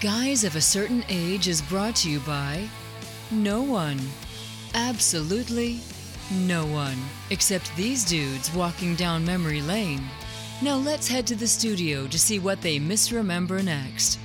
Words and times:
Guys 0.00 0.44
of 0.44 0.54
a 0.54 0.60
Certain 0.60 1.04
Age 1.08 1.48
is 1.48 1.60
brought 1.60 1.96
to 1.96 2.08
you 2.08 2.20
by 2.20 2.68
no 3.32 3.62
one. 3.62 3.98
Absolutely 4.74 5.80
no 6.46 6.64
one. 6.66 6.96
Except 7.30 7.74
these 7.74 8.04
dudes 8.04 8.54
walking 8.54 8.94
down 8.94 9.24
memory 9.24 9.60
lane. 9.60 10.04
Now 10.62 10.76
let's 10.76 11.08
head 11.08 11.26
to 11.26 11.34
the 11.34 11.48
studio 11.48 12.06
to 12.06 12.18
see 12.18 12.38
what 12.38 12.62
they 12.62 12.78
misremember 12.78 13.60
next. 13.60 14.20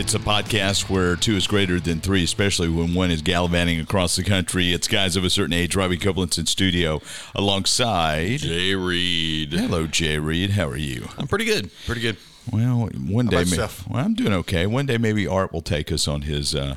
It's 0.00 0.14
a 0.14 0.18
podcast 0.18 0.88
where 0.88 1.14
two 1.14 1.36
is 1.36 1.46
greater 1.46 1.78
than 1.78 2.00
three, 2.00 2.24
especially 2.24 2.70
when 2.70 2.94
one 2.94 3.10
is 3.10 3.20
gallivanting 3.20 3.78
across 3.80 4.16
the 4.16 4.24
country. 4.24 4.72
It's 4.72 4.88
guys 4.88 5.14
of 5.14 5.24
a 5.24 5.30
certain 5.30 5.52
age. 5.52 5.76
Robbie 5.76 5.98
Copeland's 5.98 6.38
in 6.38 6.46
studio 6.46 7.02
alongside 7.34 8.38
Jay 8.38 8.74
Reed. 8.74 9.52
Hello, 9.52 9.86
Jay 9.86 10.18
Reed. 10.18 10.52
How 10.52 10.68
are 10.68 10.76
you? 10.78 11.08
I'm 11.18 11.28
pretty 11.28 11.44
good. 11.44 11.70
Pretty 11.84 12.00
good. 12.00 12.16
Well, 12.50 12.88
one 13.08 13.26
day, 13.26 13.44
well, 13.54 13.70
I'm 13.92 14.14
doing 14.14 14.32
okay. 14.32 14.66
One 14.66 14.86
day, 14.86 14.96
maybe 14.96 15.26
Art 15.26 15.52
will 15.52 15.60
take 15.60 15.92
us 15.92 16.08
on 16.08 16.22
his 16.22 16.54
uh, 16.54 16.76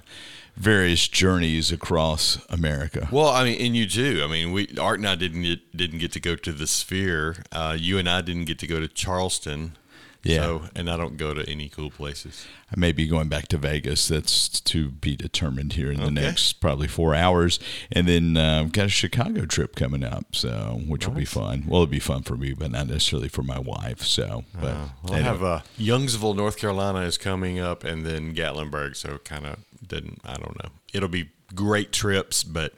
various 0.57 1.07
journeys 1.07 1.71
across 1.71 2.45
America. 2.49 3.07
Well, 3.09 3.29
I 3.29 3.45
mean, 3.45 3.61
and 3.61 3.73
you 3.73 3.87
too. 3.87 4.21
I 4.21 4.27
mean, 4.27 4.51
we 4.51 4.67
Art 4.77 4.99
and 4.99 5.07
I 5.07 5.15
didn't 5.15 5.43
get, 5.43 5.77
didn't 5.77 5.99
get 5.99 6.11
to 6.11 6.19
go 6.19 6.35
to 6.35 6.51
the 6.51 6.67
Sphere. 6.67 7.37
Uh, 7.53 7.77
you 7.79 7.97
and 7.97 8.09
I 8.09 8.19
didn't 8.19 8.45
get 8.45 8.59
to 8.59 8.67
go 8.67 8.81
to 8.81 8.89
Charleston. 8.89 9.77
Yeah. 10.23 10.37
So, 10.37 10.61
and 10.73 10.89
I 10.89 10.95
don't 10.95 11.17
go 11.17 11.33
to 11.33 11.47
any 11.49 11.67
cool 11.67 11.91
places. 11.91 12.45
I 12.71 12.79
may 12.79 12.93
be 12.93 13.07
going 13.07 13.27
back 13.27 13.49
to 13.49 13.57
Vegas. 13.57 14.07
That's 14.07 14.61
to 14.61 14.89
be 14.89 15.17
determined 15.17 15.73
here 15.73 15.91
in 15.91 15.97
the 15.99 16.05
Okay. 16.05 16.13
next 16.13 16.53
probably 16.61 16.87
four 16.87 17.13
hours, 17.13 17.59
and 17.91 18.07
then 18.07 18.37
uh, 18.37 18.61
I've 18.61 18.71
got 18.71 18.85
a 18.85 18.89
Chicago 18.89 19.45
trip 19.45 19.75
coming 19.75 20.03
up, 20.03 20.33
so 20.33 20.81
which 20.87 21.05
will 21.05 21.13
be 21.15 21.25
fun. 21.25 21.65
Well, 21.67 21.81
it'll 21.83 21.91
be 21.91 21.99
fun 21.99 22.23
for 22.23 22.37
me, 22.37 22.53
but 22.53 22.71
not 22.71 22.87
necessarily 22.87 23.27
for 23.27 23.43
my 23.43 23.59
wife. 23.59 24.03
So, 24.03 24.45
but 24.59 24.67
Uh, 24.75 24.87
Well, 25.03 25.13
I 25.15 25.19
have 25.19 25.43
uh, 25.43 25.61
Youngsville, 25.77 26.35
North 26.35 26.57
Carolina 26.57 27.01
is 27.01 27.17
coming 27.17 27.59
up, 27.59 27.83
and 27.83 28.05
then 28.05 28.33
Gatlinburg. 28.33 28.95
So, 28.95 29.17
kind 29.19 29.45
of 29.45 29.57
didn't. 29.85 30.21
I 30.23 30.35
don't 30.35 30.57
know. 30.63 30.69
It'll 30.93 31.09
be 31.09 31.31
great 31.53 31.91
trips, 31.91 32.43
but 32.45 32.73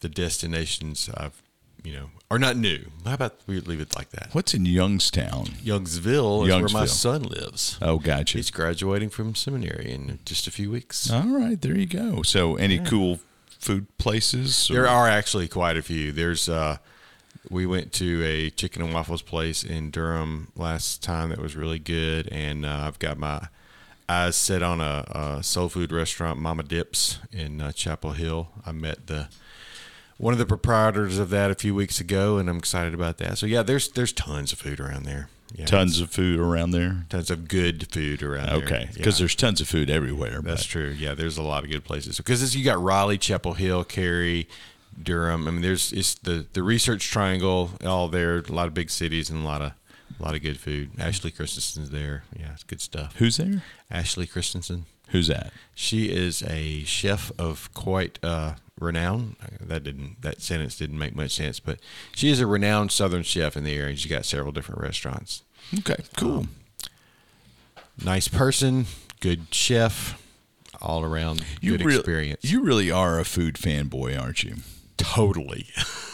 the 0.00 0.08
destinations 0.08 1.08
I've, 1.16 1.40
you 1.84 1.92
know, 1.92 2.10
are 2.30 2.38
not 2.38 2.56
new. 2.56 2.90
How 3.04 3.14
about 3.14 3.36
we 3.46 3.60
leave 3.60 3.80
it 3.80 3.96
like 3.96 4.10
that? 4.10 4.28
what's 4.32 4.54
in 4.54 4.66
Youngstown? 4.66 5.46
Youngsville 5.64 6.46
is 6.46 6.54
where 6.54 6.68
my 6.68 6.86
son 6.86 7.22
lives. 7.22 7.78
Oh, 7.82 7.98
gotcha. 7.98 8.38
He's 8.38 8.50
graduating 8.50 9.10
from 9.10 9.34
seminary 9.34 9.90
in 9.90 10.18
just 10.24 10.46
a 10.46 10.50
few 10.50 10.70
weeks. 10.70 11.10
All 11.10 11.26
right, 11.28 11.60
there 11.60 11.76
you 11.76 11.86
go. 11.86 12.22
So, 12.22 12.56
any 12.56 12.78
cool 12.78 13.20
food 13.58 13.86
places? 13.98 14.70
or- 14.70 14.74
There 14.74 14.88
are 14.88 15.08
actually 15.08 15.48
quite 15.48 15.76
a 15.76 15.82
few. 15.82 16.12
There's 16.12 16.48
uh 16.48 16.78
we 17.48 17.64
went 17.66 17.92
to 17.94 18.22
a 18.22 18.50
chicken 18.50 18.82
and 18.82 18.92
waffles 18.92 19.22
place 19.22 19.64
in 19.64 19.90
Durham 19.90 20.52
last 20.54 21.02
time 21.02 21.30
that 21.30 21.38
was 21.40 21.56
really 21.56 21.78
good 21.78 22.28
and 22.30 22.66
uh, 22.66 22.82
I've 22.86 22.98
got 22.98 23.16
my 23.18 23.48
eyes 24.08 24.36
set 24.36 24.62
on 24.62 24.80
a, 24.80 25.04
a 25.38 25.42
soul 25.42 25.68
food 25.70 25.90
restaurant 25.90 26.38
Mama 26.38 26.62
Dips 26.64 27.18
in 27.32 27.60
uh, 27.62 27.72
Chapel 27.72 28.12
Hill. 28.12 28.50
I 28.66 28.72
met 28.72 29.06
the 29.06 29.28
one 30.20 30.32
of 30.34 30.38
the 30.38 30.46
proprietors 30.46 31.18
of 31.18 31.30
that 31.30 31.50
a 31.50 31.54
few 31.54 31.74
weeks 31.74 31.98
ago 32.00 32.36
and 32.38 32.48
I'm 32.50 32.58
excited 32.58 32.92
about 32.94 33.16
that. 33.18 33.38
So 33.38 33.46
yeah, 33.46 33.62
there's 33.62 33.88
there's 33.88 34.12
tons 34.12 34.52
of 34.52 34.58
food 34.58 34.78
around 34.80 35.04
there. 35.04 35.28
Yeah, 35.52 35.64
tons 35.66 36.00
of 36.00 36.10
food 36.10 36.38
around 36.38 36.70
there. 36.70 37.06
tons 37.08 37.30
of 37.30 37.48
good 37.48 37.90
food 37.92 38.22
around 38.22 38.46
there. 38.48 38.56
Okay, 38.58 38.88
because 38.94 39.18
Yeah. 39.18 39.22
there's 39.22 39.34
tons 39.34 39.60
of 39.60 39.68
food 39.68 39.90
everywhere. 39.90 40.40
That's 40.42 40.62
but- 40.62 40.68
true. 40.70 40.90
Yeah, 40.96 41.14
there's 41.14 41.38
a 41.38 41.42
lot 41.42 41.64
of 41.64 41.70
good 41.70 41.84
places 41.84 42.18
because 42.18 42.54
you 42.54 42.62
got 42.64 42.80
Raleigh, 42.82 43.18
Chapel 43.18 43.54
Hill, 43.54 43.82
Cary, 43.84 44.46
Durham. 45.02 45.48
I 45.48 45.50
mean, 45.52 45.62
there's 45.62 45.92
it's 45.92 46.14
the 46.14 46.46
the 46.52 46.62
Research 46.62 47.08
Triangle 47.10 47.70
all 47.84 48.08
there. 48.08 48.38
A 48.38 48.52
lot 48.52 48.68
of 48.68 48.74
big 48.74 48.90
cities 48.90 49.30
and 49.30 49.42
a 49.42 49.44
lot 49.44 49.62
of 49.62 49.72
a 50.18 50.22
lot 50.22 50.34
of 50.34 50.42
good 50.42 50.58
food. 50.60 50.90
Ashley 50.98 51.30
Christensen's 51.30 51.90
there. 51.90 52.24
Yeah, 52.38 52.52
it's 52.52 52.62
good 52.64 52.80
stuff. 52.80 53.14
Who's 53.16 53.38
there? 53.38 53.62
Ashley 53.90 54.26
Christensen. 54.26 54.84
Who's 55.08 55.28
that? 55.28 55.52
She 55.74 56.10
is 56.12 56.42
a 56.42 56.84
chef 56.84 57.32
of 57.38 57.72
quite 57.74 58.18
uh, 58.22 58.54
renown. 58.80 59.36
That 59.60 59.84
didn't 59.84 60.22
that 60.22 60.40
sentence 60.42 60.76
didn't 60.76 60.98
make 60.98 61.14
much 61.14 61.32
sense, 61.32 61.60
but 61.60 61.78
she 62.14 62.30
is 62.30 62.40
a 62.40 62.46
renowned 62.46 62.90
Southern 62.92 63.22
chef 63.22 63.56
in 63.56 63.64
the 63.64 63.74
area. 63.76 63.96
She's 63.96 64.10
got 64.10 64.24
several 64.24 64.52
different 64.52 64.80
restaurants. 64.80 65.42
Okay, 65.78 66.02
cool. 66.16 66.38
Um, 66.38 66.48
nice 68.02 68.28
person, 68.28 68.86
good 69.20 69.52
chef, 69.52 70.20
all 70.80 71.04
around 71.04 71.44
good 71.60 71.84
real- 71.84 71.98
experience. 71.98 72.44
You 72.44 72.62
really 72.62 72.90
are 72.90 73.18
a 73.18 73.24
food 73.24 73.54
fanboy, 73.54 74.20
aren't 74.20 74.42
you? 74.42 74.56
totally. 74.96 75.66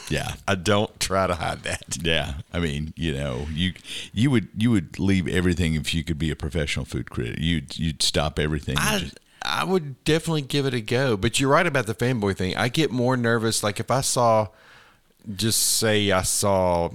Yeah. 0.09 0.35
I 0.47 0.55
don't 0.55 0.97
try 1.01 1.27
to 1.27 1.35
hide 1.35 1.63
that. 1.63 1.97
Yeah, 2.01 2.35
I 2.53 2.59
mean, 2.59 2.93
you 2.95 3.11
know, 3.11 3.45
you 3.51 3.73
you 4.13 4.31
would 4.31 4.47
you 4.57 4.71
would 4.71 4.97
leave 4.97 5.27
everything 5.27 5.73
if 5.75 5.93
you 5.93 6.05
could 6.05 6.17
be 6.17 6.31
a 6.31 6.37
professional 6.37 6.85
food 6.85 7.09
critic. 7.09 7.35
You'd 7.39 7.77
you'd 7.77 8.01
stop 8.01 8.39
everything. 8.39 8.77
I 8.77 8.99
just- 8.99 9.19
I 9.47 9.63
would 9.63 10.03
definitely 10.03 10.41
give 10.41 10.65
it 10.65 10.73
a 10.73 10.81
go. 10.81 11.17
But 11.17 11.39
you're 11.39 11.49
right 11.49 11.65
about 11.65 11.87
the 11.87 11.95
fanboy 11.95 12.35
thing. 12.35 12.55
I 12.55 12.69
get 12.69 12.91
more 12.91 13.17
nervous. 13.17 13.63
Like 13.63 13.79
if 13.79 13.89
I 13.89 14.01
saw, 14.01 14.47
just 15.35 15.61
say 15.61 16.11
I 16.11 16.21
saw, 16.21 16.89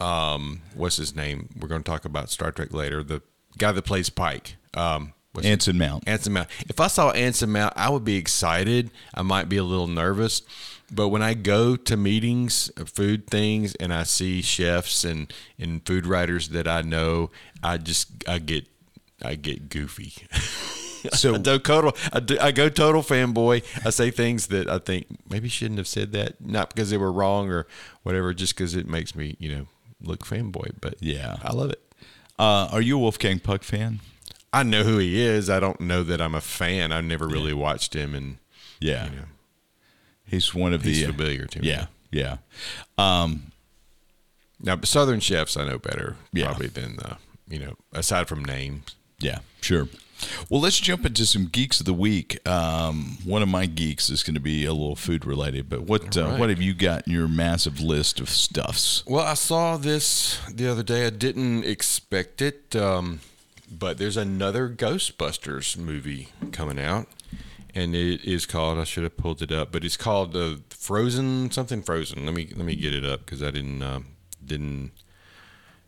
um, 0.00 0.62
what's 0.74 0.96
his 0.96 1.14
name? 1.14 1.48
We're 1.58 1.68
going 1.68 1.82
to 1.82 1.90
talk 1.90 2.04
about 2.04 2.30
Star 2.30 2.52
Trek 2.52 2.72
later. 2.72 3.02
The 3.02 3.22
guy 3.58 3.72
that 3.72 3.82
plays 3.82 4.10
Pike. 4.10 4.56
Um, 4.74 5.12
Anson 5.42 5.78
Mount. 5.78 6.06
Anson 6.06 6.32
Mount. 6.32 6.48
If 6.68 6.80
I 6.80 6.86
saw 6.86 7.10
Anson 7.10 7.50
Mount, 7.50 7.74
I 7.76 7.88
would 7.88 8.04
be 8.04 8.16
excited. 8.16 8.90
I 9.14 9.22
might 9.22 9.48
be 9.48 9.56
a 9.56 9.64
little 9.64 9.88
nervous. 9.88 10.42
But 10.92 11.08
when 11.08 11.22
I 11.22 11.34
go 11.34 11.76
to 11.76 11.96
meetings, 11.96 12.70
uh, 12.78 12.84
food 12.84 13.26
things, 13.26 13.74
and 13.76 13.92
I 13.92 14.04
see 14.04 14.42
chefs 14.42 15.02
and, 15.04 15.32
and 15.58 15.84
food 15.84 16.06
writers 16.06 16.50
that 16.50 16.68
I 16.68 16.82
know, 16.82 17.30
I 17.62 17.78
just 17.78 18.08
I 18.28 18.38
get 18.38 18.66
I 19.22 19.34
get 19.34 19.70
goofy. 19.70 20.12
So- 21.14 21.34
I 21.34 21.38
go 21.38 21.58
total 21.58 21.96
I, 22.12 22.20
do, 22.20 22.38
I 22.40 22.52
go 22.52 22.68
total 22.68 23.02
fanboy. 23.02 23.62
I 23.86 23.90
say 23.90 24.10
things 24.10 24.46
that 24.48 24.68
I 24.68 24.78
think 24.78 25.06
maybe 25.28 25.48
shouldn't 25.48 25.78
have 25.78 25.88
said 25.88 26.12
that, 26.12 26.40
not 26.40 26.68
because 26.74 26.90
they 26.90 26.96
were 26.96 27.12
wrong 27.12 27.50
or 27.50 27.66
whatever, 28.02 28.32
just 28.34 28.54
because 28.54 28.74
it 28.74 28.88
makes 28.88 29.14
me 29.14 29.36
you 29.38 29.54
know 29.54 29.66
look 30.02 30.24
fanboy. 30.24 30.72
But 30.80 30.94
Yeah. 31.00 31.36
I 31.42 31.52
love 31.52 31.70
it. 31.70 31.80
Uh, 32.38 32.68
are 32.72 32.80
you 32.80 32.96
a 32.96 33.00
Wolfgang 33.00 33.38
Puck 33.38 33.62
fan? 33.62 34.00
I 34.52 34.62
know 34.62 34.82
who 34.84 34.98
he 34.98 35.20
is. 35.20 35.48
I 35.50 35.60
don't 35.60 35.80
know 35.80 36.02
that 36.04 36.20
I'm 36.20 36.34
a 36.34 36.40
fan. 36.40 36.92
I've 36.92 37.04
never 37.04 37.26
really 37.26 37.52
watched 37.54 37.94
him, 37.94 38.14
and 38.14 38.38
Yeah, 38.80 39.04
you 39.06 39.16
know, 39.16 39.24
he's 40.26 40.54
one 40.54 40.72
of 40.72 40.82
he's 40.84 41.00
the 41.04 41.12
familiar 41.12 41.46
to 41.46 41.60
me. 41.60 41.68
Yeah, 41.68 41.86
yeah. 42.10 42.36
Um, 42.98 43.52
Now, 44.60 44.78
Southern 44.82 45.20
chefs 45.20 45.56
I 45.56 45.64
know 45.66 45.78
better 45.78 46.16
Yeah. 46.32 46.46
probably 46.46 46.68
than 46.68 46.96
the 46.96 47.16
you 47.48 47.58
know 47.58 47.74
aside 47.92 48.28
from 48.28 48.44
names. 48.44 48.82
Yeah, 49.18 49.40
sure. 49.60 49.88
Well, 50.48 50.60
let's 50.60 50.78
jump 50.78 51.04
into 51.06 51.26
some 51.26 51.46
geeks 51.46 51.80
of 51.80 51.86
the 51.86 51.94
week. 51.94 52.46
Um, 52.48 53.18
one 53.24 53.42
of 53.42 53.48
my 53.48 53.66
geeks 53.66 54.10
is 54.10 54.22
going 54.22 54.34
to 54.34 54.40
be 54.40 54.64
a 54.64 54.72
little 54.72 54.96
food 54.96 55.24
related, 55.24 55.68
but 55.68 55.82
what 55.82 56.16
uh, 56.16 56.36
what 56.36 56.50
have 56.50 56.60
you 56.60 56.74
got 56.74 57.06
in 57.06 57.12
your 57.12 57.28
massive 57.28 57.80
list 57.80 58.20
of 58.20 58.28
stuffs? 58.28 59.04
Well, 59.06 59.24
I 59.24 59.34
saw 59.34 59.76
this 59.76 60.40
the 60.52 60.68
other 60.68 60.82
day. 60.82 61.06
I 61.06 61.10
didn't 61.10 61.64
expect 61.64 62.42
it, 62.42 62.76
um, 62.76 63.20
but 63.70 63.98
there's 63.98 64.16
another 64.16 64.68
Ghostbusters 64.68 65.76
movie 65.76 66.28
coming 66.52 66.78
out, 66.78 67.08
and 67.74 67.94
it 67.94 68.24
is 68.24 68.46
called. 68.46 68.78
I 68.78 68.84
should 68.84 69.04
have 69.04 69.16
pulled 69.16 69.42
it 69.42 69.52
up, 69.52 69.72
but 69.72 69.84
it's 69.84 69.96
called 69.96 70.36
uh, 70.36 70.56
Frozen 70.70 71.50
something 71.50 71.82
Frozen. 71.82 72.24
Let 72.24 72.34
me 72.34 72.48
let 72.56 72.66
me 72.66 72.76
get 72.76 72.94
it 72.94 73.04
up 73.04 73.24
because 73.24 73.42
I 73.42 73.50
didn't 73.50 73.82
um, 73.82 74.06
didn't. 74.44 74.92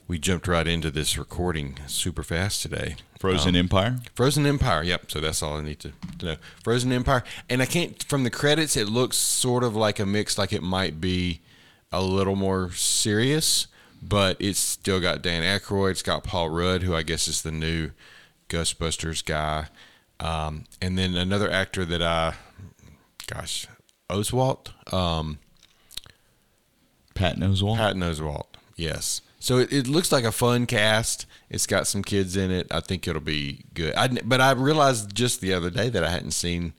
We 0.08 0.18
jumped 0.20 0.46
right 0.46 0.66
into 0.68 0.90
this 0.90 1.18
recording 1.18 1.78
super 1.88 2.22
fast 2.22 2.62
today. 2.62 2.94
Frozen 3.18 3.50
Um, 3.50 3.60
Empire. 3.60 3.98
Frozen 4.14 4.46
Empire. 4.46 4.82
Yep. 4.84 5.10
So 5.10 5.20
that's 5.20 5.42
all 5.42 5.56
I 5.56 5.62
need 5.62 5.80
to, 5.80 5.92
to 6.18 6.26
know. 6.26 6.36
Frozen 6.62 6.92
Empire. 6.92 7.24
And 7.50 7.60
I 7.60 7.66
can't, 7.66 8.00
from 8.04 8.22
the 8.22 8.30
credits, 8.30 8.76
it 8.76 8.88
looks 8.88 9.16
sort 9.16 9.64
of 9.64 9.74
like 9.74 9.98
a 9.98 10.06
mix, 10.06 10.38
like 10.38 10.52
it 10.52 10.62
might 10.62 11.00
be 11.00 11.40
a 11.90 12.02
little 12.02 12.36
more 12.36 12.70
serious, 12.72 13.66
but 14.00 14.36
it's 14.38 14.60
still 14.60 15.00
got 15.00 15.22
Dan 15.22 15.42
Aykroyd. 15.42 15.92
It's 15.92 16.02
got 16.02 16.22
Paul 16.22 16.50
Rudd, 16.50 16.82
who 16.82 16.94
I 16.94 17.02
guess 17.02 17.26
is 17.26 17.42
the 17.42 17.50
new 17.50 17.90
Ghostbusters 18.48 19.24
guy. 19.24 19.66
Um, 20.20 20.64
and 20.80 20.96
then 20.96 21.16
another 21.16 21.50
actor 21.50 21.84
that 21.84 22.02
I, 22.02 22.34
gosh, 23.26 23.66
Oswalt. 24.08 24.68
Um, 24.94 25.38
Pat 27.14 27.38
Oswalt. 27.38 27.76
Patton 27.76 28.02
Oswalt. 28.02 28.46
Yes. 28.76 29.20
So 29.46 29.58
it, 29.58 29.72
it 29.72 29.86
looks 29.86 30.10
like 30.10 30.24
a 30.24 30.32
fun 30.32 30.66
cast. 30.66 31.24
It's 31.48 31.68
got 31.68 31.86
some 31.86 32.02
kids 32.02 32.36
in 32.36 32.50
it. 32.50 32.66
I 32.72 32.80
think 32.80 33.06
it'll 33.06 33.20
be 33.20 33.60
good. 33.74 33.94
I, 33.94 34.08
but 34.08 34.40
I 34.40 34.50
realized 34.50 35.14
just 35.14 35.40
the 35.40 35.52
other 35.54 35.70
day 35.70 35.88
that 35.88 36.02
I 36.02 36.10
hadn't 36.10 36.32
seen 36.32 36.72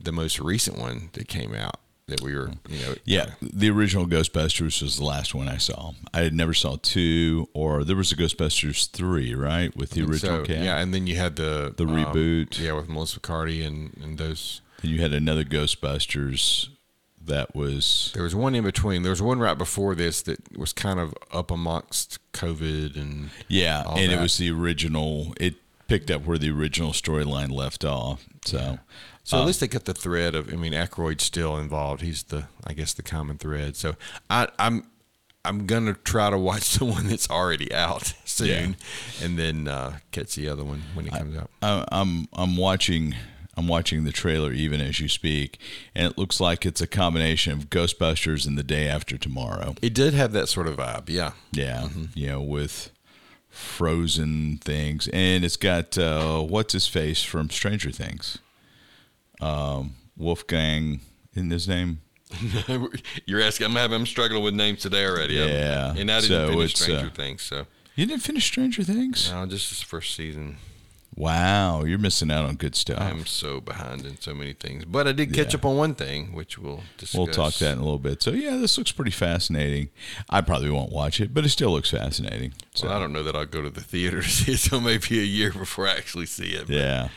the 0.00 0.10
most 0.10 0.40
recent 0.40 0.76
one 0.78 1.10
that 1.12 1.28
came 1.28 1.54
out 1.54 1.76
that 2.08 2.20
we 2.20 2.34
were, 2.34 2.50
you 2.68 2.80
know. 2.80 2.94
Yeah, 3.04 3.26
the 3.40 3.70
original 3.70 4.04
Ghostbusters 4.06 4.82
was 4.82 4.96
the 4.96 5.04
last 5.04 5.32
one 5.32 5.46
I 5.48 5.58
saw. 5.58 5.92
I 6.12 6.22
had 6.22 6.34
never 6.34 6.54
saw 6.54 6.76
two, 6.82 7.48
or 7.54 7.84
there 7.84 7.94
was 7.94 8.10
a 8.10 8.16
Ghostbusters 8.16 8.90
three, 8.90 9.32
right, 9.34 9.76
with 9.76 9.90
the 9.90 10.00
original 10.00 10.38
So, 10.40 10.44
cast. 10.44 10.64
yeah, 10.64 10.78
and 10.80 10.92
then 10.92 11.06
you 11.06 11.14
had 11.16 11.36
the 11.36 11.72
The 11.76 11.84
um, 11.84 11.90
reboot. 11.94 12.58
yeah, 12.58 12.72
with 12.72 12.88
Melissa 12.88 13.18
McCarthy 13.18 13.62
and 13.62 13.96
and 14.02 14.18
those. 14.18 14.60
Then 14.82 14.90
you 14.90 15.00
had 15.00 15.12
another 15.12 15.44
Ghostbusters 15.44 16.68
that 17.28 17.54
was 17.54 18.10
There 18.14 18.24
was 18.24 18.34
one 18.34 18.54
in 18.54 18.64
between. 18.64 19.02
There 19.02 19.10
was 19.10 19.22
one 19.22 19.38
right 19.38 19.56
before 19.56 19.94
this 19.94 20.22
that 20.22 20.56
was 20.58 20.72
kind 20.72 21.00
of 21.00 21.14
up 21.32 21.50
amongst 21.50 22.18
COVID 22.32 22.96
and 22.96 23.30
yeah, 23.48 23.84
and 23.88 24.12
it 24.12 24.20
was 24.20 24.36
the 24.38 24.50
original. 24.50 25.32
It 25.40 25.54
picked 25.86 26.10
up 26.10 26.26
where 26.26 26.38
the 26.38 26.50
original 26.50 26.90
storyline 26.90 27.50
left 27.50 27.84
off. 27.84 28.26
So 28.44 28.78
So 29.24 29.40
at 29.40 29.46
least 29.46 29.60
they 29.60 29.68
cut 29.68 29.84
the 29.86 29.94
thread 29.94 30.34
of. 30.34 30.52
I 30.52 30.56
mean, 30.56 30.72
Aykroyd's 30.72 31.24
still 31.24 31.56
involved. 31.56 32.02
He's 32.02 32.24
the, 32.24 32.48
I 32.66 32.72
guess, 32.74 32.92
the 32.94 33.02
common 33.02 33.38
thread. 33.38 33.76
So 33.76 33.96
I, 34.28 34.48
I'm, 34.58 34.84
I'm 35.44 35.66
gonna 35.66 35.94
try 35.94 36.30
to 36.30 36.38
watch 36.38 36.74
the 36.78 36.84
one 36.84 37.08
that's 37.08 37.30
already 37.30 37.72
out 37.72 38.12
soon, 38.24 38.76
and 39.22 39.38
then 39.38 39.66
uh, 39.68 39.98
catch 40.12 40.34
the 40.34 40.48
other 40.48 40.64
one 40.64 40.82
when 40.94 41.06
it 41.06 41.12
comes 41.12 41.36
out. 41.36 41.50
I, 41.62 41.84
I'm 41.90 42.28
I'm 42.34 42.56
watching 42.56 43.14
I'm 43.58 43.66
watching 43.66 44.04
the 44.04 44.12
trailer 44.12 44.52
even 44.52 44.80
as 44.80 45.00
you 45.00 45.08
speak, 45.08 45.58
and 45.94 46.06
it 46.12 46.16
looks 46.16 46.40
like 46.40 46.64
it's 46.64 46.80
a 46.80 46.86
combination 46.86 47.52
of 47.54 47.68
Ghostbusters 47.70 48.46
and 48.46 48.56
The 48.56 48.62
Day 48.62 48.86
After 48.86 49.18
Tomorrow. 49.18 49.74
It 49.82 49.94
did 49.94 50.14
have 50.14 50.30
that 50.32 50.48
sort 50.48 50.68
of 50.68 50.76
vibe. 50.76 51.08
Yeah. 51.08 51.32
Yeah, 51.50 51.88
you 52.14 52.28
know, 52.28 52.40
with 52.40 52.92
frozen 53.50 54.58
things, 54.58 55.08
and 55.12 55.44
it's 55.44 55.56
got 55.56 55.98
uh, 55.98 56.40
what's 56.42 56.72
his 56.72 56.86
face 56.86 57.24
from 57.24 57.50
Stranger 57.50 57.90
Things, 57.90 58.38
um, 59.40 59.94
Wolfgang, 60.16 61.00
in 61.34 61.50
his 61.50 61.66
name. 61.66 62.00
You're 63.26 63.40
asking. 63.42 63.66
I'm 63.66 63.72
having. 63.74 63.96
I'm 63.96 64.06
struggling 64.06 64.42
with 64.44 64.54
names 64.54 64.82
today 64.82 65.04
already. 65.04 65.34
Yeah. 65.34 65.94
And 65.96 66.10
I 66.10 66.20
didn't 66.20 66.28
So 66.28 66.48
finish 66.50 66.74
Stranger 66.74 67.06
uh, 67.06 67.10
Things. 67.10 67.42
So 67.42 67.66
You 67.96 68.06
didn't 68.06 68.22
finish 68.22 68.44
Stranger 68.44 68.84
Things? 68.84 69.30
no, 69.32 69.46
just 69.46 69.70
this 69.70 69.82
first 69.82 70.14
season. 70.14 70.58
Wow, 71.20 71.82
you're 71.82 71.98
missing 71.98 72.30
out 72.30 72.44
on 72.44 72.54
good 72.54 72.76
stuff. 72.76 73.00
I'm 73.00 73.26
so 73.26 73.60
behind 73.60 74.06
in 74.06 74.20
so 74.20 74.32
many 74.34 74.52
things, 74.52 74.84
but 74.84 75.08
I 75.08 75.12
did 75.12 75.34
catch 75.34 75.52
Yeah. 75.52 75.58
up 75.58 75.64
on 75.64 75.76
one 75.76 75.96
thing, 75.96 76.32
which 76.32 76.58
we'll 76.58 76.84
discuss. 76.96 77.18
We'll 77.18 77.26
talk 77.26 77.54
that 77.54 77.72
in 77.72 77.78
a 77.78 77.82
little 77.82 77.98
bit. 77.98 78.22
So 78.22 78.30
yeah, 78.30 78.56
this 78.56 78.78
looks 78.78 78.92
pretty 78.92 79.10
fascinating. 79.10 79.88
I 80.30 80.42
probably 80.42 80.70
won't 80.70 80.92
watch 80.92 81.20
it, 81.20 81.34
but 81.34 81.44
it 81.44 81.48
still 81.48 81.72
looks 81.72 81.90
fascinating. 81.90 82.52
So 82.76 82.86
Well, 82.86 82.96
I 82.96 83.00
don't 83.00 83.12
know 83.12 83.24
that 83.24 83.34
I'll 83.34 83.46
go 83.46 83.62
to 83.62 83.70
the 83.70 83.80
theater 83.80 84.22
to 84.22 84.28
see 84.28 84.52
it, 84.54 84.58
so 84.58 84.78
maybe 84.80 85.18
a 85.18 85.24
year 85.24 85.50
before 85.52 85.88
I 85.88 85.96
actually 85.96 86.26
see 86.26 86.50
it. 86.50 86.68
but- 86.68 86.76
yeah, 86.76 87.08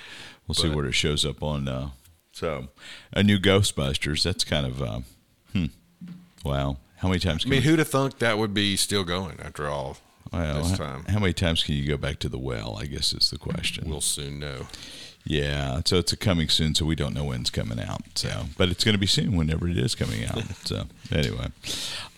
we'll 0.47 0.55
see 0.55 0.67
But- 0.69 0.77
where 0.77 0.85
it 0.87 0.93
shows 0.93 1.23
up 1.23 1.43
on. 1.43 1.67
Uh, 1.67 1.89
so 2.31 2.69
a 3.13 3.21
new 3.21 3.37
Ghostbusters. 3.37 4.23
That's 4.23 4.43
kind 4.43 4.65
of 4.65 4.81
uh, 4.81 4.99
hmm. 5.53 5.65
Wow, 6.43 6.77
how 6.97 7.07
many 7.07 7.19
times? 7.19 7.45
I 7.45 7.49
mean, 7.49 7.59
we- 7.61 7.65
who'd 7.67 7.77
have 7.77 7.89
thunk 7.89 8.17
that 8.17 8.39
would 8.39 8.55
be 8.55 8.75
still 8.77 9.03
going 9.03 9.39
after 9.39 9.67
all 9.67 9.97
well, 10.31 10.63
this 10.63 10.71
how, 10.71 10.77
time? 10.77 11.05
how 11.07 11.19
many 11.19 11.33
times 11.33 11.63
can 11.63 11.75
you 11.75 11.87
go 11.87 11.97
back 11.97 12.19
to 12.19 12.29
the 12.29 12.37
well? 12.39 12.77
I 12.79 12.85
guess 12.85 13.13
is 13.13 13.29
the 13.29 13.37
question. 13.37 13.89
We'll 13.89 14.01
soon 14.01 14.39
know. 14.39 14.67
Yeah, 15.23 15.81
so 15.85 15.97
it's 15.97 16.11
a 16.11 16.17
coming 16.17 16.49
soon, 16.49 16.73
so 16.73 16.83
we 16.85 16.95
don't 16.95 17.13
know 17.13 17.25
when 17.25 17.41
it's 17.41 17.51
coming 17.51 17.79
out. 17.79 18.01
So, 18.15 18.45
but 18.57 18.69
it's 18.69 18.83
going 18.83 18.93
to 18.93 18.99
be 18.99 19.05
soon, 19.05 19.35
whenever 19.35 19.67
it 19.67 19.77
is 19.77 19.93
coming 19.93 20.25
out. 20.25 20.43
so, 20.65 20.85
anyway, 21.11 21.47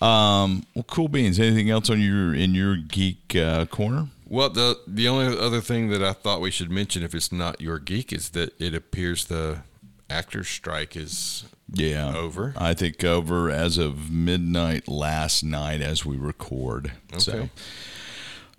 um, 0.02 0.66
well, 0.74 0.86
cool 0.88 1.10
beans. 1.10 1.38
Anything 1.38 1.70
else 1.70 1.90
on 1.90 2.00
your 2.00 2.34
in 2.34 2.56
your 2.56 2.78
geek 2.78 3.36
uh, 3.36 3.66
corner? 3.66 4.08
Well, 4.26 4.50
the 4.50 4.80
the 4.88 5.08
only 5.10 5.38
other 5.38 5.60
thing 5.60 5.90
that 5.90 6.02
I 6.02 6.14
thought 6.14 6.40
we 6.40 6.50
should 6.50 6.72
mention, 6.72 7.04
if 7.04 7.14
it's 7.14 7.32
not 7.32 7.60
your 7.60 7.78
geek, 7.78 8.14
is 8.14 8.30
that 8.30 8.60
it 8.60 8.74
appears 8.74 9.26
the 9.26 9.64
actors' 10.10 10.48
strike 10.48 10.96
is 10.96 11.44
Yeah, 11.74 12.16
Over? 12.16 12.54
I 12.56 12.74
think 12.74 13.04
over 13.04 13.50
as 13.50 13.78
of 13.78 14.10
midnight 14.12 14.88
last 14.88 15.44
night, 15.44 15.82
as 15.82 16.06
we 16.06 16.16
record. 16.18 16.94
So, 17.18 17.32
Okay. 17.34 17.50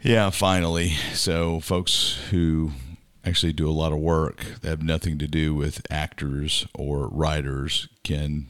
Yeah, 0.05 0.31
finally. 0.31 0.91
So, 1.15 1.59
folks 1.61 2.21
who 2.31 2.71
actually 3.25 3.55
do 3.55 3.69
a 3.69 3.73
lot 3.73 3.91
of 3.93 3.99
work 3.99 4.45
that 4.61 4.69
have 4.69 4.83
nothing 4.83 5.19
to 5.19 5.27
do 5.27 5.55
with 5.55 5.81
actors 5.91 6.67
or 6.75 7.09
writers 7.09 7.89
can 8.03 8.49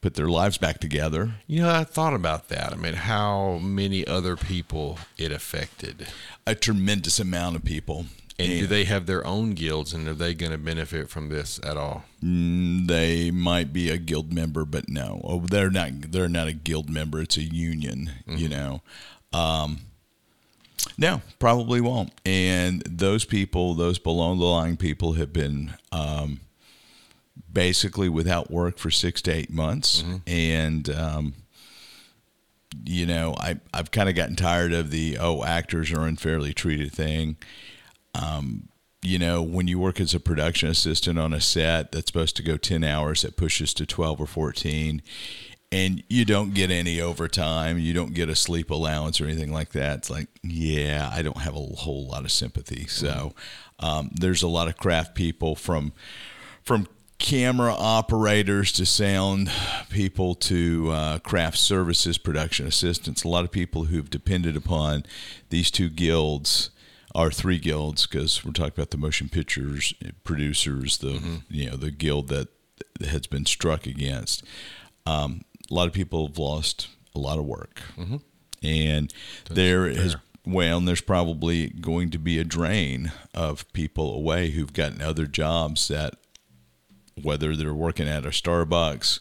put 0.00 0.14
their 0.14 0.28
lives 0.28 0.58
back 0.58 0.78
together. 0.78 1.34
You 1.46 1.62
know, 1.62 1.70
I 1.70 1.84
thought 1.84 2.14
about 2.14 2.48
that. 2.48 2.72
I 2.72 2.76
mean, 2.76 2.94
how 2.94 3.58
many 3.58 4.06
other 4.06 4.36
people 4.36 4.98
it 5.18 5.32
affected, 5.32 6.06
A 6.46 6.54
tremendous 6.54 7.18
amount 7.18 7.56
of 7.56 7.64
people. 7.64 8.06
and 8.38 8.48
do 8.48 8.66
they 8.66 8.84
have 8.84 9.06
their 9.06 9.26
own 9.26 9.54
guilds, 9.54 9.92
and 9.92 10.08
are 10.08 10.14
they 10.14 10.34
going 10.34 10.52
to 10.52 10.58
benefit 10.58 11.10
from 11.10 11.28
this 11.28 11.60
at 11.62 11.76
all? 11.76 12.04
Mm, 12.24 12.86
they 12.86 13.30
might 13.30 13.72
be 13.72 13.90
a 13.90 13.98
guild 13.98 14.32
member, 14.32 14.64
but 14.64 14.88
no, 14.88 15.20
oh, 15.24 15.40
they're 15.40 15.68
not. 15.70 16.12
They're 16.12 16.28
not 16.28 16.46
a 16.48 16.52
guild 16.52 16.88
member. 16.88 17.20
It's 17.20 17.36
a 17.36 17.42
union. 17.42 18.12
You 18.26 18.48
know. 18.48 18.82
Um, 19.32 19.80
no, 20.98 21.22
probably 21.38 21.80
won't. 21.80 22.12
And 22.24 22.82
those 22.82 23.24
people, 23.24 23.74
those 23.74 23.98
below 23.98 24.34
the 24.34 24.44
line 24.44 24.76
people, 24.76 25.14
have 25.14 25.32
been 25.32 25.74
um, 25.92 26.40
basically 27.52 28.08
without 28.08 28.50
work 28.50 28.78
for 28.78 28.90
six 28.90 29.22
to 29.22 29.32
eight 29.32 29.50
months, 29.50 30.02
and 30.26 30.88
um, 30.90 31.34
you 32.84 33.06
know, 33.06 33.34
I 33.38 33.60
I've 33.74 33.90
kind 33.90 34.08
of 34.08 34.14
gotten 34.14 34.36
tired 34.36 34.72
of 34.72 34.90
the 34.90 35.18
oh 35.18 35.44
actors 35.44 35.92
are 35.92 36.06
unfairly 36.06 36.52
treated 36.54 36.92
thing. 36.92 37.36
You 39.02 39.18
know, 39.18 39.42
when 39.42 39.66
you 39.66 39.78
work 39.78 39.98
as 39.98 40.14
a 40.14 40.20
production 40.20 40.68
assistant 40.68 41.18
on 41.18 41.32
a 41.32 41.40
set 41.40 41.90
that's 41.92 42.08
supposed 42.08 42.36
to 42.36 42.42
go 42.42 42.58
10 42.58 42.84
hours, 42.84 43.22
that 43.22 43.34
pushes 43.36 43.72
to 43.74 43.86
12 43.86 44.20
or 44.20 44.26
14, 44.26 45.00
and 45.72 46.02
you 46.08 46.24
don't 46.24 46.52
get 46.52 46.70
any 46.70 47.00
overtime, 47.00 47.78
you 47.78 47.92
don't 47.92 48.12
get 48.12 48.28
a 48.28 48.34
sleep 48.34 48.70
allowance 48.70 49.20
or 49.20 49.24
anything 49.24 49.52
like 49.52 49.70
that. 49.70 49.98
It's 49.98 50.10
like, 50.10 50.28
yeah, 50.42 51.10
I 51.12 51.22
don't 51.22 51.38
have 51.38 51.54
a 51.54 51.60
whole 51.60 52.06
lot 52.08 52.24
of 52.24 52.32
sympathy. 52.32 52.86
So 52.88 53.34
um, 53.78 54.10
there's 54.14 54.42
a 54.42 54.48
lot 54.48 54.68
of 54.68 54.76
craft 54.76 55.14
people 55.14 55.54
from 55.54 55.92
from 56.64 56.88
camera 57.18 57.74
operators 57.76 58.72
to 58.72 58.86
sound 58.86 59.50
people 59.90 60.34
to 60.34 60.90
uh, 60.90 61.18
craft 61.18 61.58
services 61.58 62.16
production 62.16 62.66
assistants 62.66 63.24
a 63.24 63.28
lot 63.28 63.44
of 63.44 63.50
people 63.50 63.84
who've 63.84 64.08
depended 64.08 64.56
upon 64.56 65.04
these 65.50 65.70
two 65.70 65.90
guilds 65.90 66.70
or 67.14 67.30
three 67.30 67.58
guilds 67.58 68.06
because 68.06 68.42
we're 68.42 68.52
talking 68.52 68.72
about 68.74 68.90
the 68.90 68.96
motion 68.96 69.28
pictures 69.28 69.92
producers 70.24 70.96
the 70.98 71.42
you 71.50 71.68
know 71.68 71.76
the 71.76 71.90
guild 71.90 72.28
that 72.28 72.48
has 73.06 73.26
been 73.26 73.44
struck 73.44 73.86
against 73.86 74.42
um, 75.04 75.42
a 75.70 75.74
lot 75.74 75.86
of 75.86 75.92
people 75.92 76.26
have 76.26 76.38
lost 76.38 76.88
a 77.14 77.18
lot 77.18 77.38
of 77.38 77.44
work 77.44 77.82
mm-hmm. 77.96 78.16
and 78.62 79.12
there 79.50 79.88
has 79.88 80.16
well 80.46 80.78
and 80.78 80.88
there's 80.88 81.00
probably 81.00 81.68
going 81.68 82.10
to 82.10 82.18
be 82.18 82.38
a 82.38 82.44
drain 82.44 83.12
of 83.34 83.70
people 83.72 84.14
away 84.14 84.50
who've 84.50 84.72
gotten 84.72 85.02
other 85.02 85.26
jobs 85.26 85.88
that 85.88 86.14
whether 87.22 87.54
they're 87.56 87.74
working 87.74 88.08
at 88.08 88.24
a 88.24 88.30
Starbucks 88.30 89.20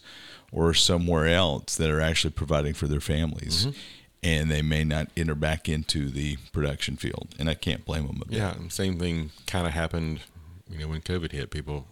or 0.51 0.73
somewhere 0.73 1.27
else 1.27 1.75
that 1.75 1.89
are 1.89 2.01
actually 2.01 2.31
providing 2.31 2.73
for 2.73 2.87
their 2.87 2.99
families. 2.99 3.67
Mm-hmm. 3.67 3.79
And 4.21 4.51
they 4.51 4.61
may 4.61 4.83
not 4.83 5.07
enter 5.15 5.35
back 5.35 5.69
into 5.69 6.09
the 6.09 6.35
production 6.51 6.97
field. 6.97 7.29
And 7.39 7.49
I 7.49 7.53
can't 7.53 7.85
blame 7.85 8.05
them. 8.05 8.21
Yeah, 8.27 8.53
same 8.67 8.99
thing 8.99 9.31
kind 9.47 9.65
of 9.65 9.71
happened. 9.71 10.19
You 10.69 10.79
know, 10.79 10.87
when 10.89 11.01
COVID 11.01 11.31
hit, 11.31 11.51
people 11.51 11.87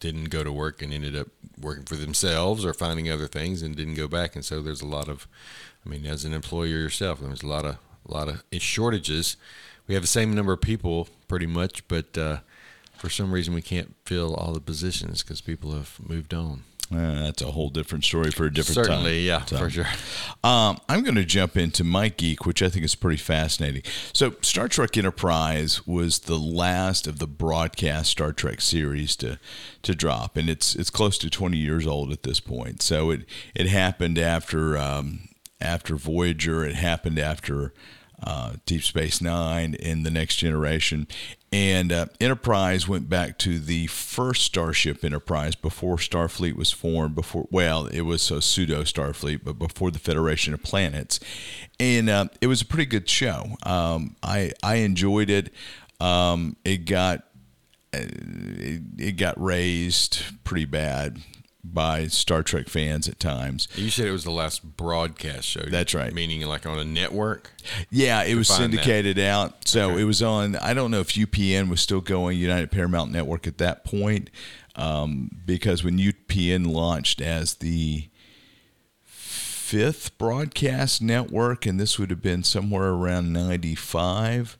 didn't 0.00 0.30
go 0.30 0.44
to 0.44 0.52
work 0.52 0.82
and 0.82 0.92
ended 0.92 1.16
up 1.16 1.28
working 1.60 1.84
for 1.84 1.96
themselves 1.96 2.64
or 2.64 2.72
finding 2.72 3.10
other 3.10 3.26
things 3.26 3.62
and 3.62 3.76
didn't 3.76 3.94
go 3.94 4.08
back. 4.08 4.34
And 4.34 4.44
so 4.44 4.60
there's 4.60 4.82
a 4.82 4.86
lot 4.86 5.08
of, 5.08 5.26
I 5.84 5.88
mean, 5.88 6.06
as 6.06 6.24
an 6.24 6.32
employer 6.32 6.66
yourself, 6.66 7.20
there's 7.20 7.42
a 7.42 7.46
lot 7.46 7.64
of 7.64 7.78
a 8.06 8.12
lot 8.12 8.28
of 8.28 8.42
shortages. 8.58 9.36
We 9.86 9.94
have 9.94 10.02
the 10.02 10.08
same 10.08 10.34
number 10.34 10.52
of 10.52 10.60
people 10.60 11.08
pretty 11.28 11.46
much, 11.46 11.86
but 11.88 12.16
uh, 12.18 12.38
for 12.96 13.08
some 13.08 13.32
reason 13.32 13.54
we 13.54 13.62
can't 13.62 13.94
fill 14.04 14.34
all 14.34 14.52
the 14.52 14.60
positions 14.60 15.22
because 15.22 15.40
people 15.40 15.72
have 15.72 15.98
moved 16.06 16.34
on. 16.34 16.64
Uh, 16.92 17.22
that's 17.24 17.40
a 17.42 17.50
whole 17.50 17.70
different 17.70 18.04
story 18.04 18.30
for 18.30 18.44
a 18.44 18.52
different 18.52 18.76
time. 18.76 18.84
Certainly, 18.84 19.26
yeah, 19.26 19.44
So- 19.46 19.56
for 19.58 19.70
sure. 19.70 19.88
Um, 20.44 20.78
I'm 20.88 21.02
going 21.02 21.14
to 21.14 21.24
jump 21.24 21.56
into 21.56 21.82
my 21.82 22.08
geek, 22.08 22.44
which 22.44 22.62
I 22.62 22.68
think 22.68 22.84
is 22.84 22.94
pretty 22.94 23.16
fascinating. 23.16 23.82
So, 24.12 24.34
Star 24.42 24.68
Trek 24.68 24.96
Enterprise 24.96 25.86
was 25.86 26.20
the 26.20 26.38
last 26.38 27.06
of 27.06 27.18
the 27.18 27.26
broadcast 27.26 28.10
Star 28.10 28.32
Trek 28.32 28.60
series 28.60 29.16
to 29.16 29.38
to 29.82 29.94
drop, 29.94 30.36
and 30.36 30.48
it's 30.50 30.74
it's 30.74 30.90
close 30.90 31.16
to 31.18 31.30
20 31.30 31.56
years 31.56 31.86
old 31.86 32.12
at 32.12 32.22
this 32.22 32.40
point. 32.40 32.82
So 32.82 33.10
it 33.10 33.22
it 33.54 33.66
happened 33.68 34.18
after 34.18 34.76
um, 34.76 35.28
after 35.60 35.96
Voyager. 35.96 36.64
It 36.64 36.74
happened 36.76 37.18
after 37.18 37.72
uh, 38.24 38.54
Deep 38.66 38.82
Space 38.82 39.20
Nine 39.20 39.76
and 39.82 40.04
the 40.04 40.10
Next 40.10 40.36
Generation. 40.36 41.06
And 41.52 41.92
uh, 41.92 42.06
Enterprise 42.20 42.88
went 42.88 43.08
back 43.08 43.38
to 43.38 43.58
the 43.60 43.86
first 43.86 44.42
Starship 44.42 45.04
Enterprise 45.04 45.54
before 45.54 45.96
Starfleet 45.96 46.56
was 46.56 46.72
formed. 46.72 47.14
Before, 47.14 47.46
well, 47.50 47.86
it 47.86 48.00
was 48.02 48.30
a 48.30 48.42
pseudo 48.42 48.82
Starfleet, 48.82 49.44
but 49.44 49.58
before 49.58 49.90
the 49.90 50.00
Federation 50.00 50.52
of 50.52 50.62
Planets, 50.62 51.20
and 51.78 52.10
uh, 52.10 52.26
it 52.40 52.48
was 52.48 52.62
a 52.62 52.66
pretty 52.66 52.86
good 52.86 53.08
show. 53.08 53.56
Um, 53.62 54.16
I 54.22 54.52
I 54.62 54.76
enjoyed 54.76 55.30
it. 55.30 55.52
Um, 56.00 56.56
it 56.64 56.86
got 56.86 57.24
it, 57.92 58.82
it 58.98 59.12
got 59.12 59.40
raised 59.40 60.22
pretty 60.42 60.64
bad 60.64 61.20
by 61.64 62.06
Star 62.08 62.42
Trek 62.42 62.68
fans 62.68 63.08
at 63.08 63.18
times. 63.18 63.68
You 63.74 63.88
said 63.90 64.06
it 64.06 64.10
was 64.12 64.24
the 64.24 64.30
last 64.30 64.76
broadcast 64.76 65.48
show. 65.48 65.62
That's 65.62 65.94
right. 65.94 66.12
Meaning 66.12 66.42
like 66.42 66.66
on 66.66 66.78
a 66.78 66.84
network. 66.84 67.50
Yeah, 67.90 68.22
it 68.22 68.34
was 68.34 68.48
find 68.48 68.64
that. 68.64 68.76
syndicated 68.84 69.18
out. 69.18 69.66
So 69.66 69.90
Okay. 69.92 70.02
it 70.02 70.04
was 70.04 70.22
on. 70.22 70.56
I 70.56 70.74
don't 70.74 70.90
know 70.90 71.00
if 71.00 71.08
UPN 71.14 71.68
was 71.70 71.80
still 71.80 72.00
going, 72.02 72.38
United 72.38 72.70
Paramount 72.70 73.10
Network 73.12 73.46
at 73.46 73.58
that 73.58 73.84
point, 73.84 74.28
um, 74.76 75.30
because 75.46 75.82
when 75.82 75.98
UPN 75.98 76.66
launched 76.66 77.20
as 77.20 77.54
the 77.54 78.08
fifth 79.02 80.16
broadcast 80.18 81.00
network, 81.02 81.66
and 81.66 81.80
this 81.80 81.98
would 81.98 82.10
have 82.10 82.22
been 82.22 82.44
somewhere 82.44 82.90
around 82.90 83.32
95. 83.32 84.58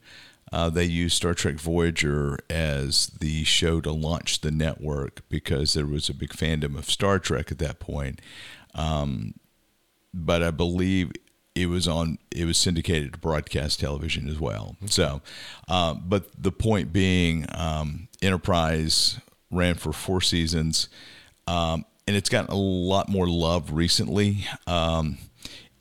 Uh, 0.55 0.71
they 0.71 0.85
used 0.85 1.17
Star 1.17 1.35
Trek 1.35 1.57
Voyager 1.57 2.39
as 2.49 3.09
the 3.09 3.43
show 3.43 3.81
to 3.81 3.91
launch 3.91 4.41
the 4.41 4.53
network 4.53 5.29
because 5.29 5.75
there 5.75 5.85
was 5.85 6.09
a 6.09 6.15
big 6.15 6.31
fandom 6.31 6.79
of 6.79 6.89
Star 6.89 7.19
Trek 7.19 7.51
at 7.51 7.59
that 7.59 7.81
point. 7.81 8.21
Um, 8.73 9.35
but 10.15 10.45
I 10.45 10.53
believe 10.53 11.11
it 11.57 11.67
was 11.67 11.89
on 11.89 12.19
it 12.31 12.45
was 12.45 12.57
syndicated 12.57 13.15
to 13.15 13.19
broadcast 13.19 13.81
television 13.81 14.29
as 14.29 14.39
well. 14.39 14.77
So, 14.87 15.23
uh, 15.67 15.95
but 15.95 16.31
the 16.41 16.53
point 16.53 16.93
being, 16.93 17.47
um, 17.49 18.07
Enterprise 18.23 19.19
ran 19.51 19.75
for 19.75 19.93
four 19.93 20.21
seasons, 20.21 20.89
um, 21.49 21.85
and 22.07 22.15
it's 22.15 22.29
gotten 22.29 22.53
a 22.53 22.57
lot 22.57 23.09
more 23.09 23.27
love 23.27 23.73
recently. 23.73 24.47
Um, 24.69 25.19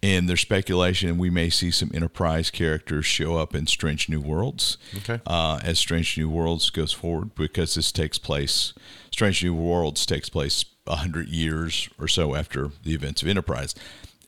and 0.03 0.27
there's 0.29 0.41
speculation 0.41 1.17
we 1.17 1.29
may 1.31 1.49
see 1.49 1.71
some 1.71 1.89
Enterprise 1.93 2.51
characters 2.51 3.05
show 3.05 3.37
up 3.37 3.55
in 3.55 3.65
Strange 3.65 4.09
New 4.09 4.19
Worlds 4.21 4.77
Okay. 4.97 5.19
uh, 5.25 5.59
as 5.63 5.79
Strange 5.79 6.15
New 6.17 6.29
Worlds 6.29 6.69
goes 6.69 6.91
forward 6.93 7.33
because 7.33 7.73
this 7.73 7.91
takes 7.91 8.19
place. 8.19 8.73
Strange 9.11 9.43
New 9.43 9.55
Worlds 9.55 10.05
takes 10.05 10.29
place 10.29 10.65
hundred 10.87 11.29
years 11.29 11.89
or 11.97 12.07
so 12.09 12.35
after 12.35 12.69
the 12.83 12.93
events 12.93 13.21
of 13.21 13.27
Enterprise. 13.29 13.73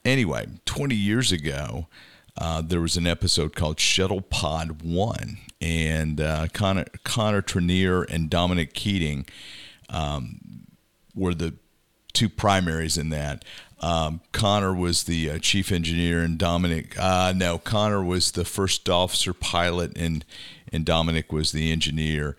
Anyway, 0.05 0.47
20 0.65 0.95
years 0.95 1.31
ago, 1.33 1.87
uh, 2.37 2.61
there 2.61 2.79
was 2.79 2.95
an 2.95 3.05
episode 3.05 3.55
called 3.55 3.77
Shuttle 3.79 4.21
Pod 4.21 4.81
One, 4.81 5.39
and 5.59 6.21
uh, 6.21 6.47
Connor, 6.53 6.85
Connor 7.03 7.41
Trinneer 7.41 8.05
and 8.09 8.29
Dominic 8.29 8.73
Keating 8.73 9.25
were 11.13 11.33
the 11.33 11.55
two 12.13 12.29
primaries 12.29 12.97
in 12.97 13.09
that. 13.09 13.43
Um, 13.81 14.21
Connor 14.31 14.73
was 14.73 15.03
the 15.03 15.29
uh, 15.29 15.39
chief 15.39 15.71
engineer, 15.71 16.21
and 16.21 16.37
Dominic. 16.37 16.97
Uh, 16.97 17.33
no, 17.35 17.57
Connor 17.57 18.03
was 18.03 18.31
the 18.31 18.45
first 18.45 18.89
officer 18.89 19.33
pilot, 19.33 19.97
and 19.97 20.25
and 20.71 20.85
Dominic 20.85 21.31
was 21.31 21.51
the 21.51 21.71
engineer. 21.71 22.35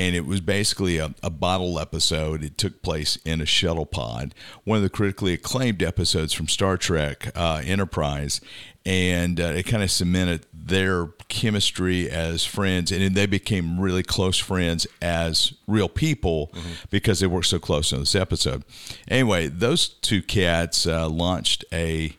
And 0.00 0.16
it 0.16 0.24
was 0.24 0.40
basically 0.40 0.96
a, 0.96 1.14
a 1.22 1.28
bottle 1.28 1.78
episode. 1.78 2.42
It 2.42 2.56
took 2.56 2.80
place 2.80 3.18
in 3.26 3.42
a 3.42 3.46
shuttle 3.46 3.84
pod, 3.84 4.34
one 4.64 4.78
of 4.78 4.82
the 4.82 4.88
critically 4.88 5.34
acclaimed 5.34 5.82
episodes 5.82 6.32
from 6.32 6.48
Star 6.48 6.78
Trek 6.78 7.30
uh, 7.36 7.60
Enterprise, 7.62 8.40
and 8.86 9.38
uh, 9.38 9.44
it 9.44 9.64
kind 9.64 9.82
of 9.82 9.90
cemented 9.90 10.46
their 10.54 11.08
chemistry 11.28 12.08
as 12.08 12.46
friends, 12.46 12.90
and 12.90 13.02
then 13.02 13.12
they 13.12 13.26
became 13.26 13.78
really 13.78 14.02
close 14.02 14.38
friends 14.38 14.86
as 15.02 15.52
real 15.66 15.88
people 15.88 16.50
because 16.88 17.20
they 17.20 17.26
worked 17.26 17.48
so 17.48 17.58
close 17.58 17.92
on 17.92 18.00
this 18.00 18.14
episode. 18.14 18.64
Anyway, 19.06 19.48
those 19.48 19.86
two 19.86 20.22
cats 20.22 20.86
uh, 20.86 21.10
launched 21.10 21.62
a 21.74 22.16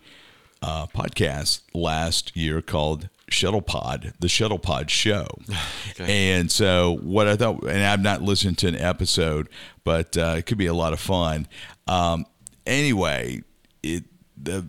uh, 0.61 0.85
podcast 0.85 1.61
last 1.73 2.37
year 2.37 2.61
called 2.61 3.09
Shuttle 3.31 3.61
Pod, 3.61 4.13
the 4.19 4.29
Shuttle 4.29 4.59
Pod 4.59 4.89
Show. 4.91 5.27
And 5.99 6.51
so, 6.51 6.97
what 7.03 7.27
I 7.27 7.35
thought, 7.35 7.63
and 7.63 7.83
I've 7.83 8.01
not 8.01 8.21
listened 8.21 8.57
to 8.59 8.67
an 8.67 8.75
episode, 8.75 9.49
but 9.83 10.17
uh, 10.17 10.35
it 10.37 10.45
could 10.47 10.57
be 10.57 10.65
a 10.65 10.73
lot 10.73 10.93
of 10.93 10.99
fun. 10.99 11.47
Um, 11.87 12.25
anyway, 12.65 13.41
it 13.83 14.05
the 14.41 14.65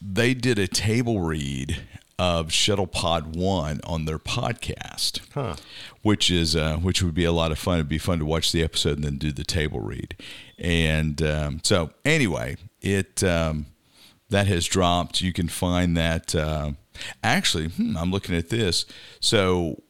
they 0.00 0.34
did 0.34 0.58
a 0.58 0.66
table 0.66 1.20
read 1.20 1.80
of 2.18 2.52
Shuttle 2.52 2.86
Pod 2.88 3.36
One 3.36 3.80
on 3.84 4.04
their 4.06 4.18
podcast, 4.18 5.20
Huh. 5.34 5.54
which 6.02 6.30
is 6.30 6.56
uh, 6.56 6.76
which 6.78 7.02
would 7.02 7.14
be 7.14 7.24
a 7.24 7.32
lot 7.32 7.52
of 7.52 7.58
fun. 7.58 7.76
It'd 7.76 7.88
be 7.88 7.98
fun 7.98 8.18
to 8.18 8.24
watch 8.24 8.50
the 8.52 8.62
episode 8.64 8.96
and 8.96 9.04
then 9.04 9.18
do 9.18 9.30
the 9.30 9.44
table 9.44 9.80
read. 9.80 10.16
And 10.58 11.22
um, 11.22 11.60
so, 11.62 11.90
anyway, 12.04 12.56
it 12.80 13.22
um, 13.22 13.66
that 14.30 14.46
has 14.48 14.66
dropped. 14.66 15.20
You 15.20 15.32
can 15.32 15.48
find 15.48 15.96
that. 15.96 16.34
Uh, 16.34 16.72
actually, 17.22 17.68
hmm, 17.68 17.96
I'm 17.96 18.10
looking 18.10 18.34
at 18.34 18.48
this. 18.48 18.84
So, 19.20 19.82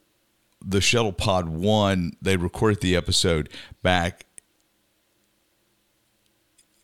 the 0.64 0.80
Shuttle 0.80 1.12
Pod 1.12 1.48
One, 1.48 2.12
they 2.22 2.36
recorded 2.36 2.80
the 2.80 2.96
episode 2.96 3.48
back 3.82 4.26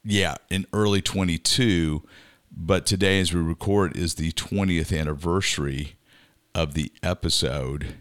yeah, 0.08 0.36
in 0.48 0.66
early 0.72 1.02
22. 1.02 2.02
But 2.50 2.86
today, 2.86 3.20
as 3.20 3.32
we 3.32 3.40
record, 3.40 3.96
is 3.96 4.14
the 4.14 4.32
20th 4.32 4.98
anniversary 4.98 5.96
of 6.54 6.74
the 6.74 6.90
episode. 7.02 7.96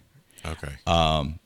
Okay. 0.45 0.75
Um, 0.87 1.39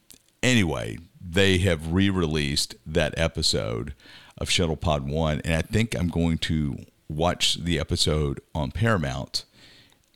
anyway, 0.44 0.98
they 1.20 1.58
have 1.60 1.92
re 1.92 2.10
released 2.10 2.76
that 2.86 3.14
episode 3.18 3.96
of 4.38 4.50
Shuttle 4.50 4.78
Pod 4.78 5.10
1. 5.10 5.42
And 5.44 5.56
I 5.56 5.62
think 5.62 5.96
I'm 5.96 6.10
going 6.10 6.38
to 6.40 6.78
watch 7.10 7.56
the 7.56 7.80
episode 7.80 8.40
on 8.54 8.72
Paramount 8.72 9.46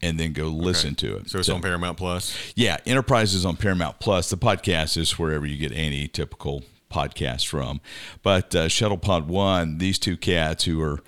and 0.01 0.19
then 0.19 0.33
go 0.33 0.47
listen 0.47 0.89
Okay. 0.91 1.07
to 1.07 1.17
it. 1.17 1.29
so 1.29 1.39
it's 1.39 1.49
on 1.49 1.61
Paramount 1.61 1.97
Plus. 1.97 2.35
Yeah, 2.55 2.77
Enterprise 2.85 3.33
is 3.33 3.45
on 3.45 3.55
Paramount 3.57 3.99
Plus. 3.99 4.29
The 4.29 4.37
podcast 4.37 4.97
is 4.97 5.17
wherever 5.17 5.45
you 5.45 5.57
get 5.57 5.71
any 5.71 6.07
typical 6.07 6.63
podcast 6.91 7.47
from. 7.47 7.81
But 8.23 8.53
uh, 8.55 8.67
Shuttle 8.67 8.97
Pod 8.97 9.27
One, 9.27 9.77
these 9.79 9.97
two 9.99 10.17
cats 10.17 10.65
who 10.65 10.81
are, 10.81 10.99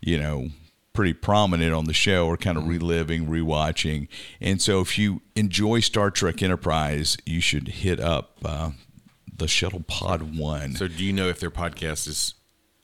you 0.00 0.18
know, 0.18 0.48
pretty 0.92 1.12
prominent 1.12 1.74
on 1.74 1.84
the 1.84 1.92
show 1.92 2.26
are 2.30 2.38
kind 2.38 2.56
of 2.56 2.66
reliving, 2.66 3.26
rewatching. 3.26 4.08
And 4.40 4.62
so 4.62 4.80
if 4.80 4.96
you 4.96 5.20
enjoy 5.34 5.80
Star 5.80 6.10
Trek 6.10 6.42
Enterprise, 6.42 7.18
you 7.26 7.40
should 7.40 7.68
hit 7.68 8.00
up 8.00 8.38
uh, 8.44 8.70
the 9.36 9.46
Shuttle 9.46 9.84
Pod 9.86 10.38
One. 10.38 10.74
So 10.74 10.88
do 10.88 11.04
you 11.04 11.12
know 11.12 11.28
if 11.28 11.38
their 11.38 11.50
podcast 11.50 12.08
is 12.08 12.32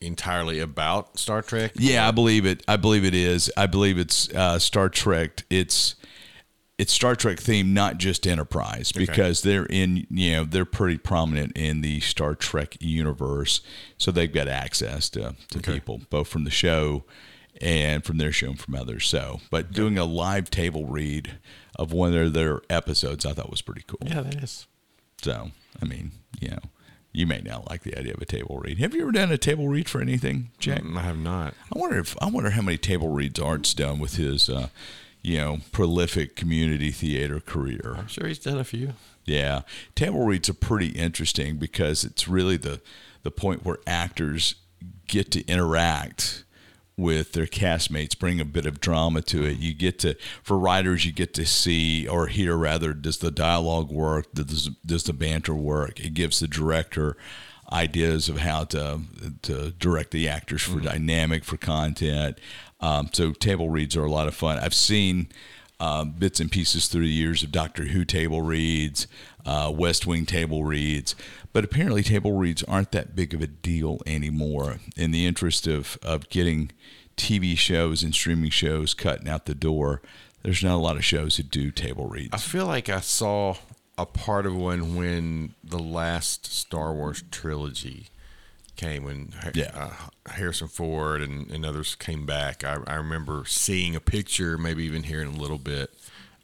entirely 0.02 0.58
about 0.60 1.18
Star 1.18 1.42
Trek? 1.42 1.72
Yeah, 1.76 2.06
I 2.06 2.10
believe 2.10 2.44
it. 2.46 2.62
I 2.68 2.76
believe 2.76 3.04
it 3.04 3.14
is. 3.14 3.50
I 3.56 3.66
believe 3.66 3.98
it's 3.98 4.28
uh, 4.34 4.58
Star 4.58 4.88
Trek. 4.88 5.44
It's 5.50 5.94
it's 6.78 6.92
Star 6.92 7.14
Trek 7.14 7.38
theme, 7.38 7.72
not 7.74 7.98
just 7.98 8.26
Enterprise, 8.26 8.90
because 8.92 9.42
they're 9.42 9.66
in 9.66 10.06
you 10.10 10.32
know 10.32 10.44
they're 10.44 10.64
pretty 10.64 10.98
prominent 10.98 11.56
in 11.56 11.80
the 11.80 12.00
Star 12.00 12.34
Trek 12.34 12.76
universe, 12.80 13.60
so 13.98 14.10
they've 14.10 14.32
got 14.32 14.48
access 14.48 15.08
to 15.10 15.36
to 15.50 15.58
Okay. 15.58 15.74
people 15.74 16.00
both 16.10 16.28
from 16.28 16.44
the 16.44 16.50
show 16.50 17.04
and 17.60 18.04
from 18.04 18.18
their 18.18 18.32
show 18.32 18.48
and 18.48 18.58
from 18.58 18.74
others. 18.74 19.06
So, 19.06 19.40
but 19.50 19.72
doing 19.72 19.96
a 19.98 20.04
live 20.04 20.50
table 20.50 20.86
read 20.86 21.38
of 21.76 21.92
one 21.92 22.14
of 22.14 22.32
their 22.32 22.62
episodes, 22.68 23.24
I 23.24 23.32
thought 23.32 23.50
was 23.50 23.62
pretty 23.62 23.84
cool. 23.86 24.00
Yeah, 24.04 24.22
that 24.22 24.42
is. 24.42 24.66
So, 25.22 25.50
I 25.80 25.84
mean, 25.84 26.10
you 26.40 26.48
know, 26.48 26.58
you 27.12 27.26
may 27.26 27.40
not 27.40 27.68
like 27.68 27.82
the 27.82 27.96
idea 27.98 28.14
of 28.14 28.22
a 28.22 28.26
table 28.26 28.58
read. 28.58 28.78
Have 28.78 28.94
you 28.94 29.02
ever 29.02 29.12
done 29.12 29.30
a 29.30 29.38
table 29.38 29.68
read 29.68 29.88
for 29.88 30.00
anything, 30.00 30.50
Jack? 30.58 30.82
I 30.96 31.00
have 31.00 31.18
not. 31.18 31.54
I 31.74 31.78
wonder 31.78 31.98
if 31.98 32.16
I 32.22 32.26
wonder 32.26 32.50
how 32.50 32.62
many 32.62 32.78
table 32.78 33.08
reads 33.08 33.38
Art's 33.38 33.74
done 33.74 33.98
with 33.98 34.16
his, 34.16 34.48
uh, 34.48 34.68
you 35.20 35.36
know, 35.36 35.58
prolific 35.72 36.36
community 36.36 36.90
theater 36.90 37.38
career. 37.40 37.94
I'm 37.98 38.08
sure 38.08 38.26
he's 38.26 38.38
done 38.38 38.58
a 38.58 38.64
few. 38.64 38.94
Yeah, 39.24 39.62
table 39.94 40.24
reads 40.24 40.48
are 40.48 40.54
pretty 40.54 40.88
interesting 40.88 41.56
because 41.56 42.02
it's 42.04 42.26
really 42.26 42.56
the 42.56 42.80
the 43.22 43.30
point 43.30 43.64
where 43.64 43.78
actors 43.86 44.54
get 45.06 45.30
to 45.32 45.46
interact 45.46 46.44
with 46.96 47.32
their 47.32 47.46
castmates, 47.46 48.18
bring 48.18 48.40
a 48.40 48.44
bit 48.44 48.66
of 48.66 48.80
drama 48.80 49.22
to 49.22 49.44
it. 49.44 49.58
You 49.58 49.74
get 49.74 49.98
to, 50.00 50.14
for 50.42 50.58
writers, 50.58 51.04
you 51.04 51.12
get 51.12 51.34
to 51.34 51.46
see 51.46 52.06
or 52.06 52.26
hear 52.26 52.56
rather, 52.56 52.92
does 52.92 53.18
the 53.18 53.30
dialogue 53.30 53.90
work? 53.90 54.32
Does 54.32 54.68
does 54.84 55.04
the 55.04 55.12
banter 55.12 55.54
work? 55.54 56.00
It 56.00 56.14
gives 56.14 56.40
the 56.40 56.48
director 56.48 57.16
ideas 57.72 58.28
of 58.28 58.38
how 58.38 58.64
to 58.64 59.00
to 59.42 59.70
direct 59.72 60.10
the 60.10 60.28
actors 60.28 60.62
for 60.62 60.80
dynamic 60.80 61.44
for 61.44 61.56
content. 61.56 62.38
Um, 62.80 63.08
so 63.12 63.32
table 63.32 63.70
reads 63.70 63.96
are 63.96 64.04
a 64.04 64.10
lot 64.10 64.28
of 64.28 64.34
fun. 64.34 64.58
I've 64.58 64.74
seen 64.74 65.28
uh, 65.82 66.04
bits 66.04 66.38
and 66.38 66.52
pieces 66.52 66.86
through 66.86 67.02
the 67.02 67.08
years 67.08 67.42
of 67.42 67.50
Doctor 67.50 67.86
Who 67.86 68.04
table 68.04 68.40
reads, 68.40 69.08
uh, 69.44 69.72
West 69.74 70.06
Wing 70.06 70.24
table 70.26 70.62
reads, 70.62 71.16
but 71.52 71.64
apparently 71.64 72.04
table 72.04 72.34
reads 72.34 72.62
aren't 72.62 72.92
that 72.92 73.16
big 73.16 73.34
of 73.34 73.42
a 73.42 73.48
deal 73.48 74.00
anymore. 74.06 74.76
In 74.96 75.10
the 75.10 75.26
interest 75.26 75.66
of 75.66 75.98
of 76.00 76.28
getting 76.28 76.70
TV 77.16 77.58
shows 77.58 78.04
and 78.04 78.14
streaming 78.14 78.50
shows 78.50 78.94
cutting 78.94 79.28
out 79.28 79.46
the 79.46 79.56
door, 79.56 80.00
there's 80.44 80.62
not 80.62 80.76
a 80.76 80.78
lot 80.78 80.94
of 80.94 81.04
shows 81.04 81.38
that 81.38 81.50
do 81.50 81.72
table 81.72 82.06
reads. 82.06 82.30
I 82.32 82.38
feel 82.38 82.66
like 82.66 82.88
I 82.88 83.00
saw 83.00 83.56
a 83.98 84.06
part 84.06 84.46
of 84.46 84.54
one 84.54 84.94
when 84.94 85.56
the 85.64 85.80
last 85.80 86.46
Star 86.46 86.94
Wars 86.94 87.24
trilogy 87.32 88.06
came 88.76 89.04
when 89.04 89.32
Yeah. 89.54 89.70
uh, 89.74 90.30
Harrison 90.32 90.68
Ford 90.68 91.20
and, 91.22 91.50
and 91.50 91.64
others 91.64 91.94
came 91.94 92.26
back. 92.26 92.64
I, 92.64 92.78
I 92.86 92.94
remember 92.94 93.44
seeing 93.46 93.94
a 93.94 94.00
picture, 94.00 94.56
maybe 94.58 94.84
even 94.84 95.02
hearing 95.04 95.34
a 95.34 95.38
little 95.40 95.58
bit 95.58 95.90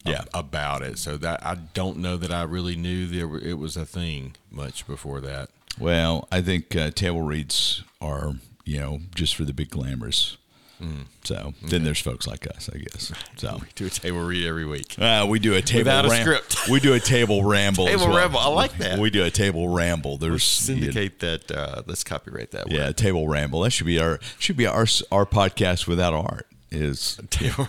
Yeah. 0.05 0.25
about 0.35 0.83
it. 0.83 0.99
So 0.99 1.17
that 1.19 1.45
I 1.45 1.55
don't 1.55 1.99
know 1.99 2.17
that 2.17 2.33
I 2.33 2.43
really 2.43 2.77
knew 2.77 3.07
there 3.07 3.27
were, 3.29 3.39
it 3.41 3.59
was 3.59 3.77
a 3.77 3.87
thing 3.87 4.37
much 4.51 4.87
before 4.87 5.21
that. 5.23 5.51
Well, 5.79 6.27
I 6.33 6.41
think 6.43 6.75
uh, 6.77 6.91
table 6.91 7.23
reads 7.23 7.83
are 8.01 8.35
you 8.65 8.79
know 8.81 9.01
just 9.15 9.35
for 9.37 9.45
the 9.45 9.53
big 9.55 9.71
glamours. 9.71 10.37
Mm. 10.81 11.07
So 11.25 11.55
then 11.63 11.85
there's 11.85 12.01
folks 12.01 12.27
like 12.27 12.47
us, 12.47 12.71
I 12.73 12.79
guess. 12.79 13.13
So 13.37 13.59
We 13.61 13.69
do 13.75 13.87
a 13.87 13.91
table 13.91 14.21
read 14.21 14.47
every 14.47 14.65
week. 14.67 14.97
Uh, 14.99 15.27
we 15.29 15.39
do 15.39 15.55
a 15.55 15.63
table 15.63 15.81
Without 15.81 16.07
a 16.07 16.09
ram- 16.09 16.23
script. 16.23 16.69
We 16.69 16.81
do 16.81 16.95
a 16.95 17.01
table 17.01 17.45
ramble. 17.45 17.87
as 17.89 17.95
Table 18.01 18.09
well. 18.09 18.17
ramble, 18.17 18.39
I 18.41 18.49
like 18.49 18.79
that. 18.79 18.99
We 18.99 19.11
do 19.11 19.25
a 19.25 19.31
table 19.31 19.69
ramble. 19.69 20.19
There's 20.19 20.33
Let's 20.33 20.45
syndicate 20.45 21.21
that. 21.21 21.51
Uh, 21.51 21.83
let's 21.87 22.03
copyright 22.05 22.51
that. 22.53 22.71
yeah, 22.71 22.87
word. 22.87 22.97
table 22.97 23.29
ramble. 23.29 23.61
That 23.61 23.71
should 23.71 23.87
be 23.87 23.99
our 24.01 24.19
should 24.39 24.57
be 24.57 24.67
our 24.67 24.87
our 25.13 25.27
podcast 25.27 25.87
without 25.87 26.15
art. 26.15 26.47
is 26.71 27.19
Table, 27.31 27.69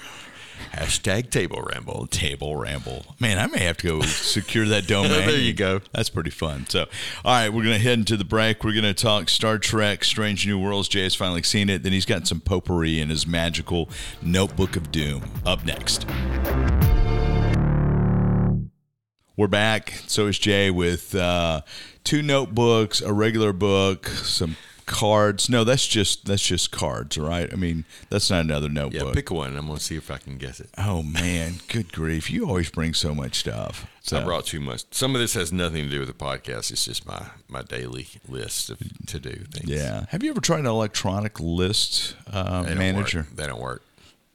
hashtag 0.74 1.30
table 1.30 1.62
ramble. 1.62 2.08
Table 2.08 2.56
Ramble. 2.56 3.06
Man, 3.20 3.38
I 3.40 3.48
may 3.48 3.60
have 3.60 3.78
to 3.78 3.88
go 3.88 4.02
secure 4.02 4.66
that 4.66 4.88
domain. 4.88 5.12
There 5.12 5.38
you 5.38 5.54
go. 5.54 5.82
That's 5.94 6.10
pretty 6.10 6.30
fun. 6.30 6.66
So, 6.70 6.86
all 7.26 7.34
right, 7.34 7.50
we're 7.50 7.64
going 7.64 7.76
to 7.76 7.84
head 7.84 8.00
into 8.00 8.18
the 8.18 8.26
break. 8.26 8.64
We're 8.64 8.74
going 8.74 8.84
to 8.84 8.94
talk 8.94 9.30
Star 9.30 9.58
Trek 9.58 10.04
Strange 10.04 10.46
New 10.46 10.60
Worlds. 10.60 10.88
Jay 10.88 11.04
has 11.04 11.16
finally 11.16 11.44
seen 11.44 11.70
it. 11.70 11.84
Then 11.84 11.92
he's 11.92 12.06
got 12.06 12.28
some 12.28 12.40
potpourri 12.42 13.00
in 13.00 13.10
his 13.10 13.26
magical 13.26 13.90
Notebook 14.22 14.76
of 14.76 14.92
Doom 14.92 15.24
up 15.46 15.66
next. 15.66 16.06
We're 19.36 19.48
back. 19.48 19.94
So 20.08 20.28
is 20.28 20.38
Jay 20.38 20.70
with 20.70 21.16
uh, 21.16 21.62
two 22.04 22.22
notebooks, 22.22 23.02
a 23.02 23.14
regular 23.14 23.54
book, 23.54 24.08
some 24.08 24.58
cards. 24.90 25.50
No, 25.50 25.64
that's 25.64 25.88
just 25.88 26.26
that's 26.26 26.46
just 26.46 26.72
cards, 26.72 27.18
right? 27.18 27.48
I 27.54 27.56
mean, 27.56 27.86
that's 28.10 28.30
not 28.30 28.42
another 28.42 28.68
notebook. 28.68 29.08
Yeah, 29.08 29.14
pick 29.14 29.30
one. 29.32 29.56
I'm 29.56 29.68
gonna 29.68 29.80
see 29.80 29.96
if 29.96 30.10
I 30.10 30.18
can 30.18 30.38
guess 30.38 30.60
it. 30.60 30.70
Oh 30.78 31.04
man, 31.04 31.56
good 31.70 31.94
grief! 31.94 32.30
You 32.32 32.48
always 32.48 32.70
bring 32.70 32.94
so 32.94 33.14
much 33.14 33.36
stuff. 33.36 33.86
So, 34.02 34.20
I 34.20 34.24
brought 34.24 34.46
too 34.48 34.60
much. 34.60 34.86
Some 34.92 35.14
of 35.14 35.22
this 35.22 35.36
has 35.36 35.54
nothing 35.54 35.84
to 35.84 35.90
do 35.90 36.00
with 36.00 36.08
the 36.08 36.16
podcast. 36.16 36.72
It's 36.72 36.86
just 36.86 37.06
my 37.06 37.28
my 37.48 37.62
daily 37.62 38.08
list 38.28 38.72
of 38.72 38.80
to 39.08 39.20
do 39.20 39.32
things. 39.52 39.70
yeah. 39.70 40.06
Have 40.10 40.24
you 40.24 40.32
ever 40.32 40.42
tried 40.42 40.62
an 40.62 40.66
electronic 40.66 41.40
list 41.40 42.16
uh, 42.32 42.64
They 42.64 42.74
manager? 42.76 43.20
Work. 43.20 43.36
They 43.36 43.48
don't 43.48 43.62
work. 43.62 43.84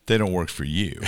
They 0.06 0.18
don't 0.18 0.32
work 0.32 0.50
for 0.50 0.64
you. 0.64 1.00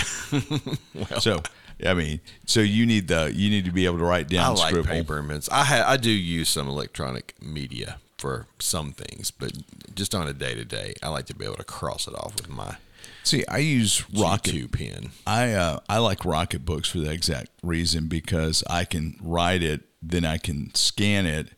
so 1.21 1.43
I 1.87 1.95
mean, 1.95 2.21
so 2.47 2.61
you 2.61 2.85
need 2.85 3.07
the 3.09 3.33
you 3.33 3.49
need 3.51 3.67
to 3.67 3.73
be 3.73 3.87
able 3.87 3.99
to 3.99 4.05
write 4.05 4.29
down 4.29 4.45
I 4.45 4.49
like 4.59 4.71
scribble. 4.71 4.89
paper. 4.89 5.41
I 5.53 5.65
ha- 5.65 5.85
I 5.87 5.97
do 5.97 6.11
use 6.11 6.49
some 6.49 6.69
electronic 6.69 7.35
media 7.41 7.99
for 8.19 8.47
some 8.59 8.93
things, 8.93 9.31
but 9.31 9.53
just 9.95 10.15
on 10.15 10.27
a 10.27 10.33
day 10.33 10.55
to 10.55 10.65
day, 10.65 10.95
I 11.03 11.09
like 11.09 11.27
to 11.27 11.35
be 11.35 11.45
able 11.45 11.57
to 11.57 11.65
cross 11.65 12.07
it 12.09 12.15
off 12.15 12.35
with 12.37 12.49
my 12.49 12.77
See, 13.23 13.45
I 13.47 13.59
use 13.59 14.05
Rocket. 14.13 14.53
Rocket 14.55 14.73
pen. 14.73 15.11
I 15.27 15.53
uh, 15.53 15.81
I 15.89 15.99
like 15.99 16.25
Rocket 16.25 16.65
books 16.65 16.89
for 16.89 16.99
the 16.99 17.11
exact 17.11 17.51
reason 17.63 18.09
because 18.09 18.65
I 18.71 18.85
can 18.85 19.17
write 19.21 19.63
it, 19.63 19.83
then 20.03 20.25
I 20.25 20.39
can 20.39 20.75
scan 20.75 21.27
it, 21.27 21.49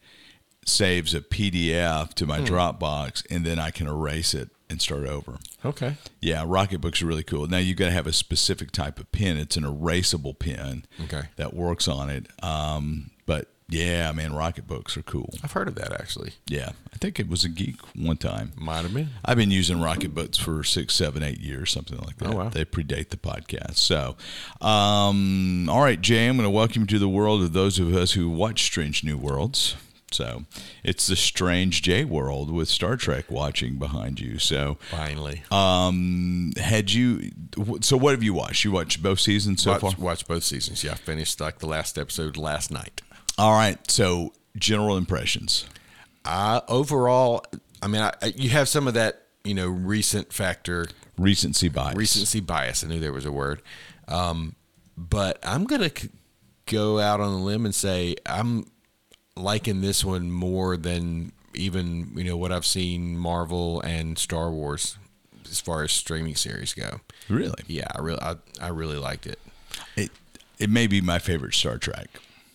saves 0.66 1.14
a 1.14 1.20
PDF 1.20 2.12
to 2.14 2.24
Hmm. 2.24 2.28
my 2.30 2.40
Dropbox, 2.40 3.24
and 3.30 3.44
then 3.46 3.58
I 3.58 3.70
can 3.70 3.86
erase 3.86 4.34
it 4.34 4.50
and 4.70 4.82
start 4.82 5.06
over. 5.06 5.38
Okay. 5.64 5.96
Yeah, 6.20 6.44
Rocket 6.46 6.80
books 6.80 7.00
are 7.02 7.06
really 7.06 7.22
cool. 7.22 7.46
Now 7.46 7.58
you've 7.58 7.78
got 7.78 7.86
to 7.86 7.92
have 7.92 8.06
a 8.06 8.12
specific 8.12 8.70
type 8.70 8.98
of 8.98 9.10
pen. 9.12 9.36
It's 9.38 9.56
an 9.56 9.64
erasable 9.64 10.38
pen 10.38 10.84
Okay. 11.04 11.22
that 11.36 11.54
works 11.54 11.88
on 11.88 12.10
it. 12.10 12.26
Um, 12.42 13.10
but 13.24 13.48
yeah, 13.68 14.10
man, 14.12 14.32
Rocket 14.34 14.66
books 14.66 14.96
are 14.96 15.02
cool. 15.02 15.34
I've 15.42 15.52
heard 15.52 15.68
of 15.68 15.74
that 15.76 15.92
actually. 15.92 16.32
Yeah, 16.46 16.70
I 16.92 16.96
think 16.96 17.20
it 17.20 17.28
was 17.28 17.44
a 17.44 17.48
geek 17.48 17.76
one 17.94 18.16
time. 18.16 18.52
Might 18.56 18.82
have 18.82 18.94
been. 18.94 19.10
I've 19.24 19.36
been 19.36 19.50
using 19.50 19.80
Rocket 19.80 20.14
Books 20.14 20.38
for 20.38 20.64
six, 20.64 20.94
seven, 20.94 21.22
eight 21.22 21.40
years, 21.40 21.70
something 21.70 21.98
like 21.98 22.16
that. 22.18 22.28
Oh, 22.32 22.36
wow. 22.36 22.48
They 22.48 22.64
predate 22.64 23.10
the 23.10 23.16
podcast. 23.18 23.76
So, 23.76 24.16
um, 24.66 25.68
all 25.68 25.82
right, 25.82 26.00
Jay, 26.00 26.26
I'm 26.28 26.36
going 26.36 26.46
to 26.46 26.50
welcome 26.50 26.82
you 26.82 26.86
to 26.88 26.98
the 26.98 27.08
world 27.08 27.42
of 27.42 27.52
those 27.52 27.78
of 27.78 27.94
us 27.94 28.12
who 28.12 28.28
watch 28.30 28.62
Strange 28.64 29.04
New 29.04 29.16
Worlds. 29.18 29.76
So, 30.10 30.44
it's 30.82 31.06
the 31.06 31.16
Strange 31.16 31.82
J 31.82 32.02
world 32.04 32.50
with 32.50 32.68
Star 32.70 32.96
Trek 32.96 33.30
watching 33.30 33.74
behind 33.76 34.18
you. 34.20 34.38
So, 34.38 34.78
Finally. 34.90 35.42
um, 35.50 36.52
had 36.56 36.90
you? 36.90 37.30
So, 37.82 37.98
what 37.98 38.12
have 38.12 38.22
you 38.22 38.32
watched? 38.32 38.64
You 38.64 38.72
watched 38.72 39.02
both 39.02 39.20
seasons 39.20 39.62
so 39.62 39.72
far. 39.78 39.90
watch, 39.90 39.98
watch 39.98 40.26
both 40.26 40.44
seasons. 40.44 40.82
Yeah, 40.82 40.92
I 40.92 40.94
finished 40.94 41.38
like 41.42 41.58
the 41.58 41.66
last 41.66 41.98
episode 41.98 42.38
last 42.38 42.70
night. 42.70 43.02
All 43.38 43.52
right. 43.52 43.78
So, 43.90 44.32
general 44.56 44.96
impressions. 44.96 45.66
I 46.24 46.60
overall, 46.68 47.44
I 47.82 47.86
mean, 47.86 48.02
I, 48.02 48.12
I- 48.20 48.34
you 48.36 48.50
have 48.50 48.68
some 48.68 48.88
of 48.88 48.94
that, 48.94 49.22
you 49.44 49.54
know, 49.54 49.68
recent 49.68 50.32
factor, 50.32 50.86
Recency 51.16 51.68
bias. 51.68 51.96
recency 51.96 52.40
bias. 52.40 52.84
I 52.84 52.88
knew 52.88 53.00
there 53.00 53.12
was 53.12 53.24
a 53.26 53.32
word, 53.32 53.62
um, 54.08 54.54
but 54.96 55.38
I'm 55.42 55.64
gonna 55.64 55.90
c- 55.96 56.10
go 56.66 56.98
out 57.00 57.20
on 57.20 57.28
a 57.32 57.42
limb 57.42 57.64
and 57.64 57.74
say 57.74 58.16
I'm 58.26 58.66
liking 59.36 59.80
this 59.80 60.04
one 60.04 60.30
more 60.30 60.76
than 60.76 61.32
even 61.54 62.12
you 62.14 62.24
know 62.24 62.36
what 62.36 62.52
I've 62.52 62.66
seen 62.66 63.16
Marvel 63.16 63.80
and 63.80 64.18
Star 64.18 64.50
Wars 64.50 64.96
as 65.50 65.60
far 65.60 65.82
as 65.82 65.90
streaming 65.92 66.36
series 66.36 66.74
go. 66.74 67.00
Really? 67.28 67.62
Yeah, 67.66 67.86
I 67.94 68.00
really, 68.00 68.20
I, 68.20 68.36
I 68.60 68.68
really 68.68 68.98
liked 68.98 69.26
it. 69.26 69.40
It, 69.96 70.10
it 70.58 70.68
may 70.70 70.86
be 70.86 71.00
my 71.00 71.18
favorite 71.18 71.54
Star 71.54 71.78
Trek. 71.78 72.08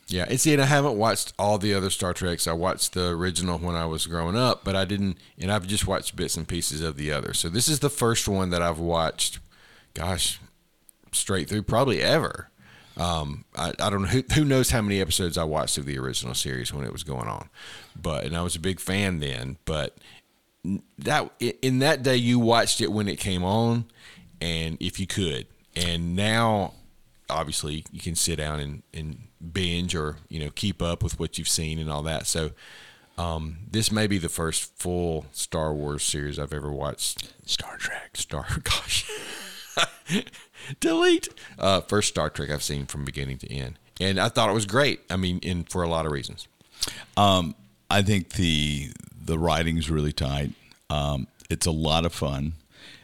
Yeah, 0.08 0.26
and 0.30 0.40
see, 0.40 0.54
and 0.54 0.62
I 0.62 0.66
haven't 0.66 0.98
watched 0.98 1.34
all 1.40 1.58
the 1.58 1.74
other 1.74 1.90
Star 1.90 2.14
Treks. 2.14 2.46
I 2.46 2.54
watched 2.54 2.94
the 2.94 3.10
original 3.10 3.58
when 3.58 3.76
I 3.76 3.86
was 3.86 4.06
growing 4.06 4.36
up, 4.36 4.64
but 4.64 4.76
I 4.76 4.86
didn't, 4.86 5.18
and 5.40 5.52
I've 5.52 5.66
just 5.66 5.88
watched 5.88 6.16
bits 6.16 6.36
and 6.36 6.48
pieces 6.48 6.82
of 6.82 6.98
the 6.98 7.12
other. 7.12 7.34
So 7.34 7.50
this 7.50 7.68
is 7.68 7.80
the 7.80 7.90
first 7.90 8.28
one 8.28 8.50
that 8.50 8.62
I've 8.62 8.80
watched, 8.80 9.40
gosh, 9.94 10.40
straight 11.12 11.50
through, 11.50 11.64
probably 11.64 12.02
ever. 12.02 12.50
Um, 12.98 13.46
I, 13.56 13.74
I 13.80 13.90
don't 13.90 14.04
know 14.04 14.08
who, 14.08 14.24
who 14.34 14.46
knows 14.46 14.70
how 14.70 14.82
many 14.82 15.02
episodes 15.02 15.38
I 15.38 15.46
watched 15.46 15.78
of 15.78 15.86
the 15.86 15.98
original 15.98 16.36
series 16.36 16.74
when 16.74 16.86
it 16.86 16.92
was 16.92 17.04
going 17.04 17.28
on, 17.28 17.50
but 18.00 18.26
and 18.26 18.38
I 18.38 18.44
was 18.44 18.56
a 18.56 18.60
big 18.60 18.80
fan 18.80 19.20
then. 19.20 19.58
But 19.66 19.98
that 21.00 21.32
in 21.40 21.80
that 21.80 22.04
day 22.04 22.18
you 22.18 22.40
watched 22.40 22.82
it 22.82 22.92
when 22.92 23.08
it 23.08 23.20
came 23.20 23.44
on, 23.44 23.86
and 24.42 24.78
if 24.80 25.00
you 25.00 25.08
could, 25.08 25.48
and 25.76 26.16
now 26.16 26.74
obviously 27.30 27.84
you 27.92 28.00
can 28.00 28.16
sit 28.16 28.36
down 28.36 28.60
and, 28.60 28.84
and 28.94 29.18
binge 29.52 29.96
or 29.96 30.18
you 30.30 30.40
know 30.40 30.50
keep 30.54 30.82
up 30.82 31.04
with 31.04 31.20
what 31.20 31.38
you've 31.38 31.50
seen 31.50 31.80
and 31.80 31.90
all 31.90 32.02
that. 32.04 32.28
So 32.28 32.52
um, 33.18 33.58
this 33.70 33.92
may 33.92 34.08
be 34.08 34.18
the 34.18 34.30
first 34.30 34.78
full 34.78 35.26
Star 35.32 35.74
Wars 35.74 36.04
series 36.04 36.40
I've 36.40 36.54
ever 36.54 36.72
watched. 36.72 37.34
Star 37.46 37.78
Trek. 37.78 38.16
Star, 38.16 38.46
gosh, 38.64 39.10
delete. 40.80 41.30
Uh, 41.60 41.82
first 41.82 42.10
Star 42.10 42.30
Trek 42.30 42.50
I've 42.50 42.64
seen 42.64 42.86
from 42.86 43.06
beginning 43.06 43.38
to 43.40 43.52
end, 43.52 43.78
and 44.00 44.20
I 44.20 44.30
thought 44.30 44.50
it 44.50 44.54
was 44.54 44.66
great. 44.66 45.02
I 45.10 45.18
mean, 45.18 45.40
in 45.40 45.64
for 45.66 45.84
a 45.84 45.88
lot 45.88 46.06
of 46.06 46.12
reasons. 46.12 46.48
Um, 47.18 47.56
I 47.90 48.02
think 48.02 48.34
the 48.34 48.92
the 49.26 49.38
writing's 49.38 49.90
really 49.90 50.14
tight. 50.14 50.54
Um, 50.90 51.28
it's 51.50 51.66
a 51.66 51.72
lot 51.72 52.06
of 52.06 52.14
fun. 52.14 52.54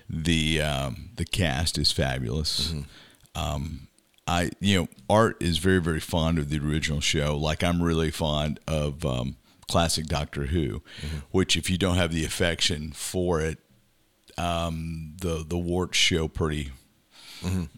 The 0.09 0.61
um, 0.61 1.09
the 1.17 1.25
cast 1.25 1.77
is 1.77 1.91
fabulous. 1.91 2.73
Um, 3.35 3.88
I 4.29 4.51
you 4.59 4.77
know 4.81 4.87
Art 5.09 5.37
is 5.41 5.57
very 5.57 5.81
very 5.81 5.99
fond 5.99 6.37
of 6.39 6.49
the 6.49 6.59
original 6.59 7.01
show. 7.01 7.35
Like 7.37 7.63
I'm 7.63 7.81
really 7.81 8.11
fond 8.11 8.59
of 8.67 9.05
um, 9.05 9.35
classic 9.67 10.05
Doctor 10.05 10.45
Who, 10.45 10.81
which 11.31 11.57
if 11.57 11.69
you 11.69 11.77
don't 11.77 11.95
have 11.97 12.11
the 12.13 12.25
affection 12.25 12.91
for 12.91 13.41
it, 13.41 13.57
um, 14.37 15.13
the 15.21 15.43
the 15.47 15.57
warts 15.57 15.97
show 15.97 16.27
pretty. 16.27 16.71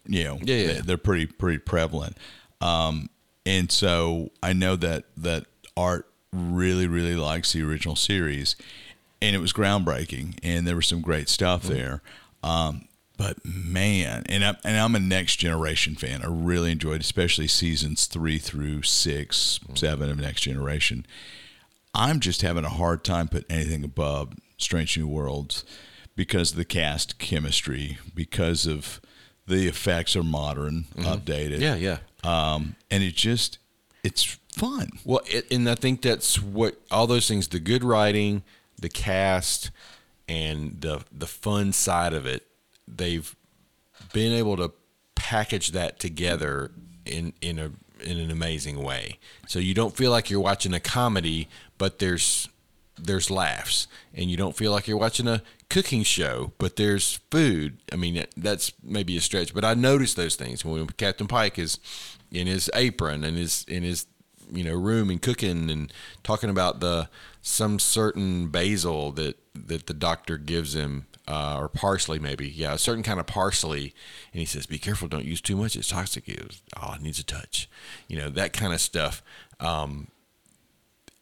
You 0.07 0.23
know, 0.23 0.39
Yeah, 0.41 0.55
yeah. 0.55 0.67
they- 0.73 0.81
they're 0.81 0.97
pretty 0.97 1.27
pretty 1.27 1.59
prevalent. 1.59 2.17
Um, 2.61 3.09
and 3.45 3.71
so 3.71 4.31
I 4.41 4.53
know 4.53 4.75
that 4.75 5.05
that 5.17 5.45
Art 5.77 6.07
really 6.33 6.87
really 6.87 7.15
likes 7.15 7.53
the 7.53 7.61
original 7.63 7.95
series, 7.95 8.55
and 9.21 9.35
it 9.35 9.39
was 9.39 9.53
groundbreaking, 9.53 10.37
and 10.43 10.67
there 10.67 10.75
was 10.75 10.87
some 10.87 11.01
great 11.01 11.29
stuff 11.29 11.63
there. 11.63 12.01
Um, 12.43 12.87
but 13.21 13.45
man, 13.45 14.23
and 14.29 14.43
I'm, 14.43 14.57
and 14.63 14.77
I'm 14.77 14.95
a 14.95 14.99
next 14.99 15.35
generation 15.35 15.93
fan. 15.93 16.23
I 16.23 16.27
really 16.27 16.71
enjoyed, 16.71 17.01
especially 17.01 17.47
seasons 17.47 18.07
three 18.07 18.39
through 18.39 18.81
six, 18.81 19.59
seven 19.75 20.09
of 20.09 20.17
Next 20.17 20.41
Generation. 20.41 21.05
I'm 21.93 22.19
just 22.19 22.41
having 22.41 22.65
a 22.65 22.69
hard 22.69 23.03
time 23.03 23.27
putting 23.27 23.55
anything 23.55 23.83
above 23.83 24.33
Strange 24.57 24.97
New 24.97 25.07
Worlds 25.07 25.63
because 26.15 26.49
of 26.49 26.57
the 26.57 26.65
cast 26.65 27.19
chemistry, 27.19 27.99
because 28.15 28.65
of 28.65 28.99
the 29.45 29.67
effects 29.67 30.15
are 30.15 30.23
modern, 30.23 30.85
updated. 30.97 31.59
Yeah, 31.59 31.75
yeah. 31.75 31.97
Um, 32.23 32.75
and 32.89 33.03
it 33.03 33.13
just, 33.13 33.59
it's 34.03 34.23
fun. 34.55 34.89
Well, 35.05 35.21
it, 35.27 35.45
and 35.51 35.69
I 35.69 35.75
think 35.75 36.01
that's 36.01 36.41
what 36.41 36.81
all 36.89 37.05
those 37.05 37.27
things 37.27 37.49
the 37.49 37.59
good 37.59 37.83
writing, 37.83 38.41
the 38.81 38.89
cast, 38.89 39.69
and 40.27 40.81
the 40.81 41.03
the 41.11 41.27
fun 41.27 41.71
side 41.71 42.13
of 42.13 42.25
it 42.25 42.47
they've 42.95 43.35
been 44.13 44.33
able 44.33 44.57
to 44.57 44.71
package 45.15 45.71
that 45.71 45.99
together 45.99 46.71
in 47.05 47.33
in 47.41 47.59
a 47.59 47.71
in 48.03 48.17
an 48.17 48.31
amazing 48.31 48.81
way. 48.83 49.19
So 49.47 49.59
you 49.59 49.73
don't 49.73 49.95
feel 49.95 50.11
like 50.11 50.29
you're 50.29 50.39
watching 50.39 50.73
a 50.73 50.79
comedy, 50.79 51.47
but 51.77 51.99
there's 51.99 52.49
there's 52.97 53.31
laughs, 53.31 53.87
and 54.13 54.29
you 54.29 54.37
don't 54.37 54.55
feel 54.55 54.71
like 54.71 54.87
you're 54.87 54.97
watching 54.97 55.27
a 55.27 55.41
cooking 55.69 56.03
show, 56.03 56.51
but 56.57 56.75
there's 56.75 57.19
food. 57.31 57.77
I 57.91 57.95
mean, 57.95 58.25
that's 58.35 58.73
maybe 58.83 59.15
a 59.17 59.21
stretch, 59.21 59.53
but 59.53 59.63
I 59.63 59.73
noticed 59.73 60.15
those 60.15 60.35
things 60.35 60.65
when 60.65 60.87
Captain 60.87 61.27
Pike 61.27 61.57
is 61.57 61.79
in 62.31 62.47
his 62.47 62.69
apron 62.73 63.23
and 63.23 63.37
his 63.37 63.65
in 63.67 63.83
his 63.83 64.05
you 64.51 64.63
know 64.63 64.75
room 64.75 65.09
and 65.09 65.21
cooking 65.21 65.69
and 65.69 65.93
talking 66.23 66.49
about 66.49 66.79
the 66.79 67.09
some 67.41 67.79
certain 67.79 68.47
basil 68.47 69.11
that 69.13 69.37
that 69.53 69.87
the 69.87 69.93
doctor 69.93 70.37
gives 70.37 70.75
him 70.75 71.05
uh, 71.31 71.57
or 71.59 71.69
parsley 71.69 72.19
maybe 72.19 72.47
yeah 72.49 72.73
a 72.73 72.77
certain 72.77 73.03
kind 73.03 73.19
of 73.19 73.25
parsley 73.27 73.93
and 74.33 74.39
he 74.39 74.45
says 74.45 74.65
be 74.65 74.77
careful 74.77 75.07
don't 75.07 75.25
use 75.25 75.39
too 75.41 75.55
much 75.55 75.75
it's 75.75 75.89
toxic 75.89 76.25
he 76.25 76.33
goes 76.33 76.61
oh 76.81 76.93
it 76.95 77.01
needs 77.01 77.19
a 77.19 77.23
touch 77.23 77.69
you 78.07 78.17
know 78.17 78.29
that 78.29 78.51
kind 78.53 78.73
of 78.73 78.81
stuff 78.81 79.23
um, 79.59 80.07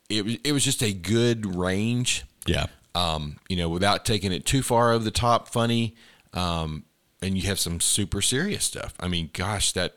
it, 0.10 0.26
was- 0.26 0.38
it 0.44 0.52
was 0.52 0.64
just 0.64 0.82
a 0.82 0.94
good 0.94 1.56
range 1.56 2.24
Yeah. 2.46 2.66
um, 2.96 3.38
you 3.50 3.56
know, 3.58 3.70
without 3.70 4.06
taking 4.06 4.32
it 4.32 4.46
too 4.46 4.64
far 4.64 4.92
over 4.94 5.04
the 5.04 5.12
top, 5.12 5.48
funny. 5.50 5.96
Um, 6.34 6.86
and 7.22 7.38
you 7.38 7.44
have 7.48 7.60
some 7.60 7.80
super 7.80 8.22
serious 8.22 8.64
stuff. 8.64 8.94
I 9.00 9.08
mean, 9.08 9.30
gosh, 9.34 9.72
that 9.74 9.96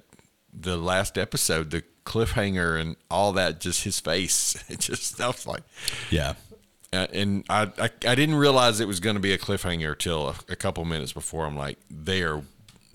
the 0.52 0.76
last 0.76 1.16
episode, 1.16 1.70
the 1.70 1.84
cliffhanger 2.04 2.78
and 2.80 2.96
all 3.10 3.32
that, 3.34 3.60
just 3.60 3.84
his 3.84 4.00
face, 4.00 4.62
it 4.68 4.80
just 4.80 5.04
stuff 5.14 5.46
like 5.46 5.62
Yeah. 6.10 6.34
Uh, 6.92 7.06
and 7.12 7.44
I, 7.48 7.70
I 7.78 7.90
I 8.06 8.14
didn't 8.14 8.34
realize 8.34 8.80
it 8.80 8.88
was 8.88 9.00
going 9.00 9.16
to 9.16 9.20
be 9.20 9.32
a 9.32 9.38
cliffhanger 9.38 9.96
till 9.96 10.28
a, 10.28 10.34
a 10.50 10.56
couple 10.56 10.84
minutes 10.84 11.12
before. 11.12 11.46
I'm 11.46 11.56
like, 11.56 11.78
they 11.90 12.22
are. 12.22 12.42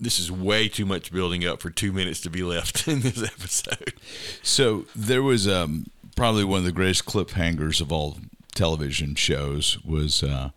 This 0.00 0.20
is 0.20 0.30
way 0.30 0.68
too 0.68 0.86
much 0.86 1.12
building 1.12 1.44
up 1.44 1.60
for 1.60 1.70
two 1.70 1.92
minutes 1.92 2.20
to 2.20 2.30
be 2.30 2.42
left 2.42 2.86
in 2.88 3.00
this 3.00 3.20
episode. 3.22 3.94
So 4.42 4.86
there 4.94 5.22
was 5.22 5.48
um, 5.48 5.86
probably 6.14 6.44
one 6.44 6.58
of 6.58 6.64
the 6.64 6.72
greatest 6.72 7.04
cliffhangers 7.04 7.80
of 7.80 7.90
all 7.90 8.18
television 8.54 9.14
shows 9.14 9.78
was 9.84 10.22
uh, 10.22 10.50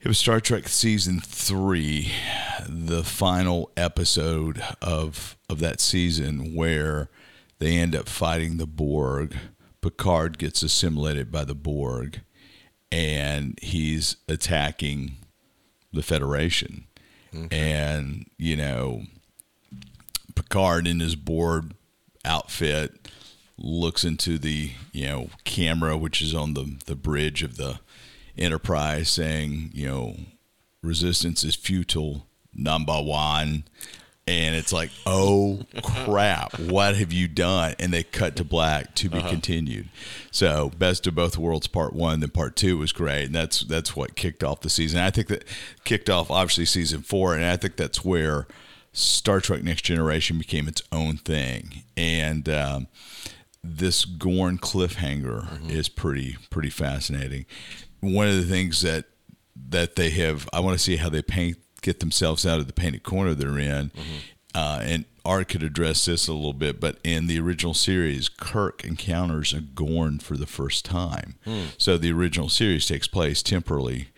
it 0.00 0.08
was 0.08 0.18
Star 0.18 0.38
Trek 0.38 0.68
season 0.68 1.20
three, 1.20 2.12
the 2.68 3.02
final 3.02 3.70
episode 3.76 4.62
of 4.82 5.36
of 5.48 5.60
that 5.60 5.80
season 5.80 6.54
where 6.54 7.08
they 7.58 7.76
end 7.76 7.96
up 7.96 8.08
fighting 8.08 8.56
the 8.56 8.66
Borg. 8.66 9.36
Picard 9.80 10.38
gets 10.38 10.62
assimilated 10.62 11.32
by 11.32 11.44
the 11.44 11.54
Borg, 11.54 12.20
and 12.94 13.58
he's 13.60 14.16
attacking 14.28 15.16
the 15.92 16.02
Federation. 16.02 16.84
And 17.50 18.30
you 18.38 18.56
know, 18.56 19.02
Picard 20.36 20.86
in 20.86 21.00
his 21.00 21.16
Borg 21.16 21.74
outfit 22.24 23.10
looks 23.58 24.04
into 24.04 24.38
the 24.38 24.70
you 24.92 25.06
know 25.06 25.30
camera 25.42 25.96
which 25.98 26.22
is 26.22 26.32
on 26.32 26.54
the 26.54 26.76
the 26.86 26.94
bridge 26.94 27.42
of 27.42 27.56
the 27.56 27.80
Enterprise 28.38 29.08
saying 29.08 29.70
you 29.74 29.88
know 29.88 30.16
resistance 30.80 31.42
is 31.42 31.56
futile 31.56 32.28
number 32.54 33.00
one 33.00 33.64
and 34.26 34.54
it's 34.54 34.72
like 34.72 34.90
oh 35.06 35.60
crap 35.82 36.58
what 36.58 36.96
have 36.96 37.12
you 37.12 37.28
done? 37.28 37.74
And 37.78 37.92
they 37.92 38.02
cut 38.02 38.36
to 38.36 38.44
black 38.44 38.94
to 38.96 39.08
be 39.08 39.20
continued. 39.22 39.88
So 40.30 40.70
best 40.78 41.06
of 41.06 41.14
both 41.14 41.36
worlds 41.36 41.66
part 41.66 41.92
one 41.92 42.20
then 42.20 42.30
part 42.30 42.56
two 42.56 42.78
was 42.78 42.92
great 42.92 43.24
and 43.26 43.34
that's 43.34 43.60
that's 43.60 43.94
what 43.94 44.16
kicked 44.16 44.42
off 44.42 44.60
the 44.60 44.70
season. 44.70 45.00
I 45.00 45.10
think 45.10 45.28
that 45.28 45.44
kicked 45.84 46.08
off 46.08 46.30
obviously 46.30 46.64
season 46.64 47.02
four 47.02 47.34
and 47.34 47.44
i 47.44 47.56
think 47.56 47.76
that's 47.76 48.04
where 48.04 48.46
Star 48.94 49.40
Trek 49.40 49.64
Next 49.64 49.82
Generation 49.82 50.38
became 50.38 50.68
its 50.68 50.80
own 50.92 51.16
thing, 51.16 51.82
and 51.96 52.48
um, 52.48 52.86
this 53.62 54.04
Gorn 54.04 54.56
cliffhanger 54.56 55.68
is 55.68 55.88
pretty 55.88 56.36
pretty 56.48 56.70
fascinating. 56.70 57.44
One 58.00 58.28
of 58.28 58.36
the 58.36 58.44
things 58.44 58.82
that 58.82 59.06
that 59.68 59.96
they 59.96 60.10
have, 60.10 60.48
I 60.52 60.60
want 60.60 60.78
to 60.78 60.82
see 60.82 60.96
how 60.96 61.08
they 61.08 61.22
paint 61.22 61.58
get 61.84 62.00
themselves 62.00 62.44
out 62.44 62.58
of 62.58 62.66
the 62.66 62.72
painted 62.72 63.02
corner 63.04 63.34
they're 63.34 63.58
in, 63.58 63.92
uh, 64.54 64.80
and 64.82 65.04
Art 65.24 65.48
could 65.48 65.62
address 65.62 66.04
this 66.04 66.28
a 66.28 66.32
little 66.32 66.52
bit, 66.52 66.80
but 66.80 66.98
in 67.02 67.28
the 67.28 67.38
original 67.38 67.74
series, 67.74 68.28
Kirk 68.28 68.84
encounters 68.84 69.52
a 69.52 69.60
Gorn 69.60 70.18
for 70.18 70.36
the 70.36 70.46
first 70.46 70.84
time. 70.84 71.36
So 71.78 71.96
the 71.96 72.12
original 72.12 72.48
series 72.48 72.86
takes 72.86 73.06
place 73.08 73.42
temporally 73.42 74.08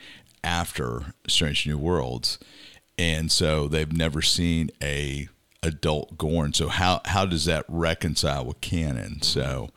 after 0.42 1.14
Strange 1.28 1.66
New 1.66 1.78
Worlds, 1.78 2.38
and 2.98 3.30
so 3.30 3.68
they've 3.68 3.92
never 3.92 4.22
seen 4.22 4.70
a 4.82 5.28
adult 5.62 6.16
Gorn. 6.18 6.52
So 6.54 6.68
how 6.68 7.02
how 7.04 7.26
does 7.26 7.44
that 7.44 7.64
reconcile 7.68 8.44
with 8.44 8.60
canon? 8.60 9.22
So 9.22 9.70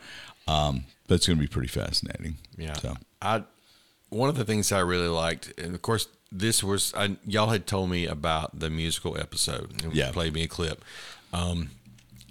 um, 0.47 0.85
that's 1.07 1.27
going 1.27 1.37
to 1.37 1.41
be 1.41 1.47
pretty 1.47 1.67
fascinating. 1.69 2.37
Yeah. 2.57 2.73
So 2.73 2.95
I 3.21 3.43
one 4.09 4.29
of 4.29 4.35
the 4.35 4.45
things 4.45 4.71
I 4.71 4.79
really 4.79 5.07
liked, 5.07 5.59
and 5.59 5.75
of 5.75 5.81
course, 5.81 6.07
this 6.31 6.63
was 6.63 6.93
I, 6.95 7.17
y'all 7.25 7.47
had 7.49 7.65
told 7.65 7.89
me 7.89 8.05
about 8.05 8.59
the 8.59 8.69
musical 8.69 9.17
episode. 9.17 9.83
and 9.83 9.93
Yeah. 9.95 10.11
played 10.11 10.33
me 10.33 10.43
a 10.43 10.47
clip, 10.47 10.83
um, 11.33 11.71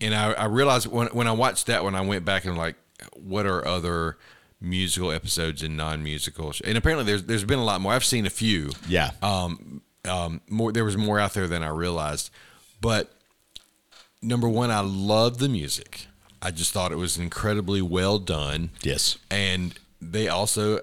and 0.00 0.14
I, 0.14 0.32
I 0.32 0.44
realized 0.46 0.86
when 0.86 1.08
when 1.08 1.26
I 1.26 1.32
watched 1.32 1.66
that 1.66 1.82
one, 1.84 1.94
I 1.94 2.00
went 2.02 2.24
back 2.24 2.44
and 2.44 2.56
like, 2.56 2.76
what 3.14 3.46
are 3.46 3.66
other 3.66 4.16
musical 4.60 5.10
episodes 5.12 5.62
and 5.62 5.76
non-musical? 5.76 6.52
And 6.64 6.78
apparently, 6.78 7.04
there's 7.06 7.24
there's 7.24 7.44
been 7.44 7.58
a 7.58 7.64
lot 7.64 7.80
more. 7.80 7.92
I've 7.92 8.04
seen 8.04 8.26
a 8.26 8.30
few. 8.30 8.70
yeah, 8.88 9.10
Um, 9.22 9.82
um, 10.04 10.40
more 10.48 10.72
there 10.72 10.84
was 10.84 10.96
more 10.96 11.18
out 11.18 11.34
there 11.34 11.46
than 11.48 11.62
I 11.62 11.68
realized, 11.68 12.30
but 12.80 13.12
number 14.22 14.48
one, 14.48 14.70
I 14.70 14.80
love 14.80 15.38
the 15.38 15.48
music. 15.48 16.06
I 16.40 16.52
just 16.52 16.72
thought 16.72 16.92
it 16.92 16.96
was 16.98 17.18
incredibly 17.18 17.82
well 17.82 18.18
done 18.20 18.70
yes, 18.82 19.18
and 19.30 19.74
they 20.00 20.28
also 20.28 20.80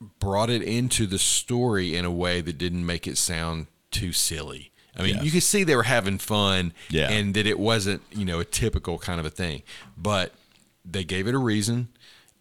brought 0.00 0.50
it 0.50 0.62
into 0.62 1.06
the 1.06 1.18
story 1.18 1.94
in 1.96 2.04
a 2.04 2.10
way 2.10 2.40
that 2.40 2.58
didn't 2.58 2.86
make 2.86 3.06
it 3.06 3.18
sound 3.18 3.66
too 3.90 4.12
silly. 4.12 4.70
I 4.96 5.02
mean, 5.02 5.16
Yeah. 5.16 5.22
you 5.22 5.30
could 5.30 5.42
see 5.42 5.64
they 5.64 5.76
were 5.76 5.82
having 5.84 6.18
fun, 6.18 6.72
Yeah. 6.90 7.10
and 7.10 7.34
that 7.34 7.46
it 7.46 7.58
wasn't, 7.58 8.02
you 8.12 8.24
know, 8.24 8.40
a 8.40 8.44
typical 8.44 8.98
kind 8.98 9.20
of 9.20 9.26
a 9.26 9.30
thing. 9.30 9.62
But 9.96 10.34
they 10.84 11.04
gave 11.04 11.26
it 11.28 11.34
a 11.34 11.38
reason, 11.38 11.88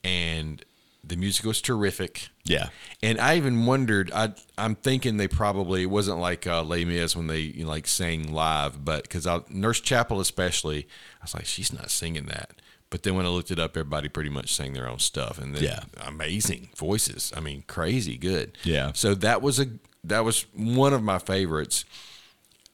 and 0.04 0.64
the 1.04 1.16
music 1.16 1.46
was 1.46 1.62
terrific. 1.62 2.30
yeah, 2.44 2.70
And 3.04 3.20
I 3.20 3.36
even 3.38 3.66
wondered. 3.66 4.10
I 4.14 4.34
I'm 4.58 4.76
thinking 4.76 5.18
they 5.18 5.28
probably 5.28 5.84
it 5.84 5.88
wasn't 5.88 6.20
like 6.20 6.48
uh, 6.48 6.64
Les 6.64 6.86
Mis 6.86 7.16
when 7.16 7.28
they 7.28 7.40
you 7.42 7.64
know, 7.64 7.70
like 7.70 7.88
sang 7.88 8.32
live, 8.34 8.84
but 8.86 9.04
because 9.04 9.28
Nurse 9.50 9.80
Chapel 9.82 10.20
especially, 10.20 10.88
I 11.22 11.26
was 11.26 11.34
like, 11.34 11.46
she's 11.46 11.72
not 11.74 11.92
singing 11.92 12.26
that. 12.28 12.52
But 12.90 13.04
then 13.04 13.16
when 13.16 13.26
I 13.26 13.30
looked 13.30 13.52
it 13.52 13.60
up, 13.60 13.72
everybody 13.76 14.08
pretty 14.08 14.30
much 14.30 14.54
sang 14.54 14.72
their 14.74 14.88
own 14.88 15.00
stuff, 15.00 15.38
and 15.40 15.54
then 15.54 15.64
Yeah. 15.64 15.80
amazing 15.98 16.70
voices. 16.76 17.34
I 17.36 17.42
mean, 17.42 17.64
crazy 17.68 18.18
good. 18.18 18.58
Yeah. 18.64 18.92
So 18.94 19.14
that 19.16 19.42
was 19.42 19.60
a 19.60 19.68
that 20.04 20.24
was 20.24 20.46
one 20.54 20.94
of 20.94 21.04
my 21.04 21.20
favorites. 21.20 21.84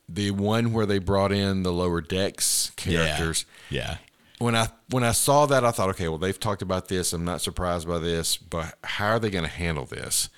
The 0.08 0.32
one 0.32 0.71
where 0.73 0.86
they 0.86 0.99
brought 0.99 1.32
in 1.32 1.63
the 1.63 1.71
lower 1.71 2.02
decks 2.02 2.71
characters 2.76 3.45
yeah, 3.69 3.97
when 4.38 4.54
I 4.56 4.67
when 4.89 5.04
I 5.04 5.13
saw 5.13 5.45
that, 5.47 5.63
I 5.65 5.71
thought, 5.71 5.89
okay, 5.91 6.10
well, 6.10 6.17
they've 6.19 6.39
talked 6.39 6.62
about 6.62 6.89
this. 6.89 7.13
I'm 7.13 7.26
not 7.26 7.41
surprised 7.41 7.88
by 7.88 7.97
this, 7.99 8.38
but 8.38 8.78
how 8.84 9.08
are 9.13 9.19
they 9.19 9.30
going 9.32 9.45
to 9.45 9.49
handle 9.49 9.86
this? 9.86 10.30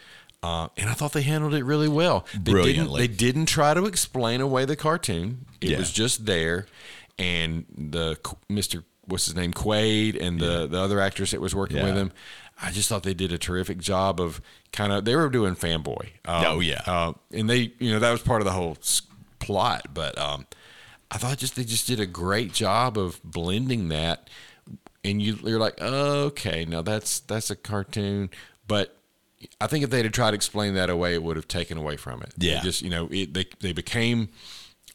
Uh, 0.44 0.68
and 0.78 0.90
I 0.90 0.94
thought 0.94 1.12
they 1.14 1.24
handled 1.24 1.56
it 1.56 1.64
really 1.66 1.88
well. 1.90 2.26
They 2.34 2.52
Brilliantly. 2.52 3.08
Didn't, 3.08 3.18
they 3.18 3.26
didn't 3.26 3.48
try 3.48 3.74
to 3.74 3.86
explain 3.86 4.40
away 4.40 4.64
the 4.66 4.76
cartoon. 4.76 5.46
It 5.60 5.72
Yeah. 5.72 5.80
was 5.80 5.92
just 5.92 6.28
there, 6.28 6.68
and 7.18 7.66
the 7.76 8.18
Mister 8.48 8.84
what's 9.08 9.26
his 9.26 9.36
name 9.36 9.54
Quaid 9.54 10.20
and 10.22 10.39
the 10.39 10.68
the 10.68 10.80
other 10.80 11.00
actress 11.00 11.32
that 11.32 11.41
was 11.41 11.54
working 11.56 11.78
Yeah. 11.78 11.86
with 11.86 11.96
him. 11.98 12.12
I 12.62 12.72
just 12.72 12.88
thought 12.88 13.04
they 13.04 13.13
did 13.13 13.34
a 13.34 13.38
terrific 13.38 13.80
job 13.80 14.22
of 14.22 14.39
kind 14.72 14.94
of 14.94 15.04
they 15.06 15.15
were 15.15 15.30
doing 15.30 15.56
fanboy. 15.56 16.08
Um, 16.26 16.46
Oh, 16.46 16.60
yeah. 16.62 16.82
uh, 16.86 17.13
and 17.34 17.50
they 17.50 17.74
you 17.80 17.91
know 17.91 18.00
that 18.00 18.12
was 18.12 18.22
part 18.22 18.41
of 18.41 18.46
the 18.46 18.52
whole 18.54 18.78
plot, 19.39 19.88
but 19.94 20.18
um, 20.18 20.46
I 21.12 21.18
thought 21.18 21.38
just 21.38 21.56
they 21.56 21.63
just 21.65 21.86
did 21.88 22.00
a 22.00 22.06
great 22.06 22.54
job 22.54 22.98
of 22.98 23.22
blending 23.24 23.89
that, 23.89 24.30
and 25.04 25.22
you 25.22 25.38
you're 25.44 25.60
like, 25.60 25.78
oh, 25.82 26.24
okay, 26.28 26.65
now 26.65 26.82
that's 26.82 27.20
that's 27.20 27.50
a 27.50 27.56
cartoon, 27.56 28.30
but 28.68 28.98
I 29.62 29.68
think 29.68 29.84
if 29.84 29.89
they 29.91 30.02
had 30.02 30.13
tried 30.13 30.32
to 30.32 30.36
explain 30.36 30.74
that 30.76 30.89
away, 30.89 31.13
it 31.13 31.22
would 31.22 31.36
have 31.36 31.48
taken 31.48 31.78
away 31.78 31.98
from 31.98 32.22
it. 32.24 32.34
They 32.38 32.48
Yeah. 32.52 32.62
just 32.62 32.82
you 32.82 32.89
know 32.89 33.08
it, 33.12 33.34
they 33.34 33.46
they 33.60 33.74
became 33.74 34.30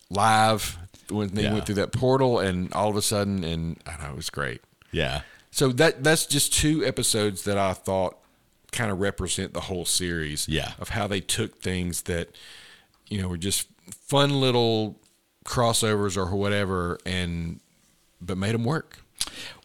live 0.09 0.79
when 1.11 1.29
they 1.35 1.45
Yeah. 1.45 1.53
went 1.55 1.67
through 1.67 1.75
that 1.77 1.93
portal, 1.93 2.39
and 2.39 2.73
all 2.73 2.89
of 2.91 2.97
a 2.97 3.03
sudden, 3.03 3.45
and 3.45 3.79
I 3.87 4.03
know, 4.03 4.11
it 4.11 4.17
was 4.17 4.31
great. 4.31 4.63
yeah. 4.93 5.23
So 5.53 5.71
that 5.73 6.05
that's 6.05 6.27
just 6.27 6.53
two 6.55 6.85
episodes 6.87 7.43
that 7.43 7.59
I 7.59 7.73
thought 7.73 8.17
kind 8.71 8.91
of 8.93 9.01
represent 9.01 9.53
the 9.53 9.63
whole 9.63 9.85
series. 9.85 10.47
Yeah. 10.49 10.73
Of 10.79 10.91
how 10.91 11.09
they 11.09 11.21
took 11.21 11.61
things 11.61 12.03
that, 12.03 12.29
you 13.09 13.21
know, 13.21 13.27
were 13.27 13.37
just 13.37 13.67
fun 14.07 14.41
little 14.41 15.01
crossovers 15.45 16.17
or 16.17 16.27
whatever, 16.37 16.99
and 17.05 17.59
but 18.21 18.39
made 18.39 18.55
them 18.55 18.63
work. 18.65 18.99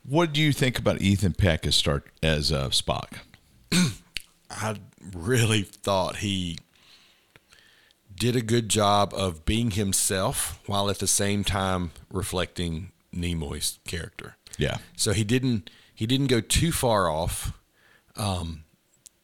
What 0.03 0.33
do 0.33 0.41
you 0.41 0.51
think 0.51 0.79
about 0.79 1.01
Ethan 1.01 1.33
Peck 1.33 1.67
as 1.67 1.75
start 1.75 2.07
as 2.23 2.51
uh, 2.51 2.69
Spock? 2.69 3.19
I 4.49 4.77
really 5.13 5.61
thought 5.63 6.17
he 6.17 6.57
did 8.15 8.35
a 8.35 8.41
good 8.41 8.69
job 8.69 9.13
of 9.13 9.45
being 9.45 9.71
himself 9.71 10.59
while 10.65 10.89
at 10.89 10.99
the 10.99 11.07
same 11.07 11.43
time 11.43 11.91
reflecting 12.11 12.91
Nimoy's 13.13 13.79
character. 13.85 14.37
Yeah, 14.57 14.77
So 14.95 15.11
he 15.11 15.23
didn't 15.23 15.69
he 15.93 16.05
didn't 16.05 16.27
go 16.27 16.41
too 16.41 16.71
far 16.71 17.09
off 17.09 17.53
um, 18.15 18.63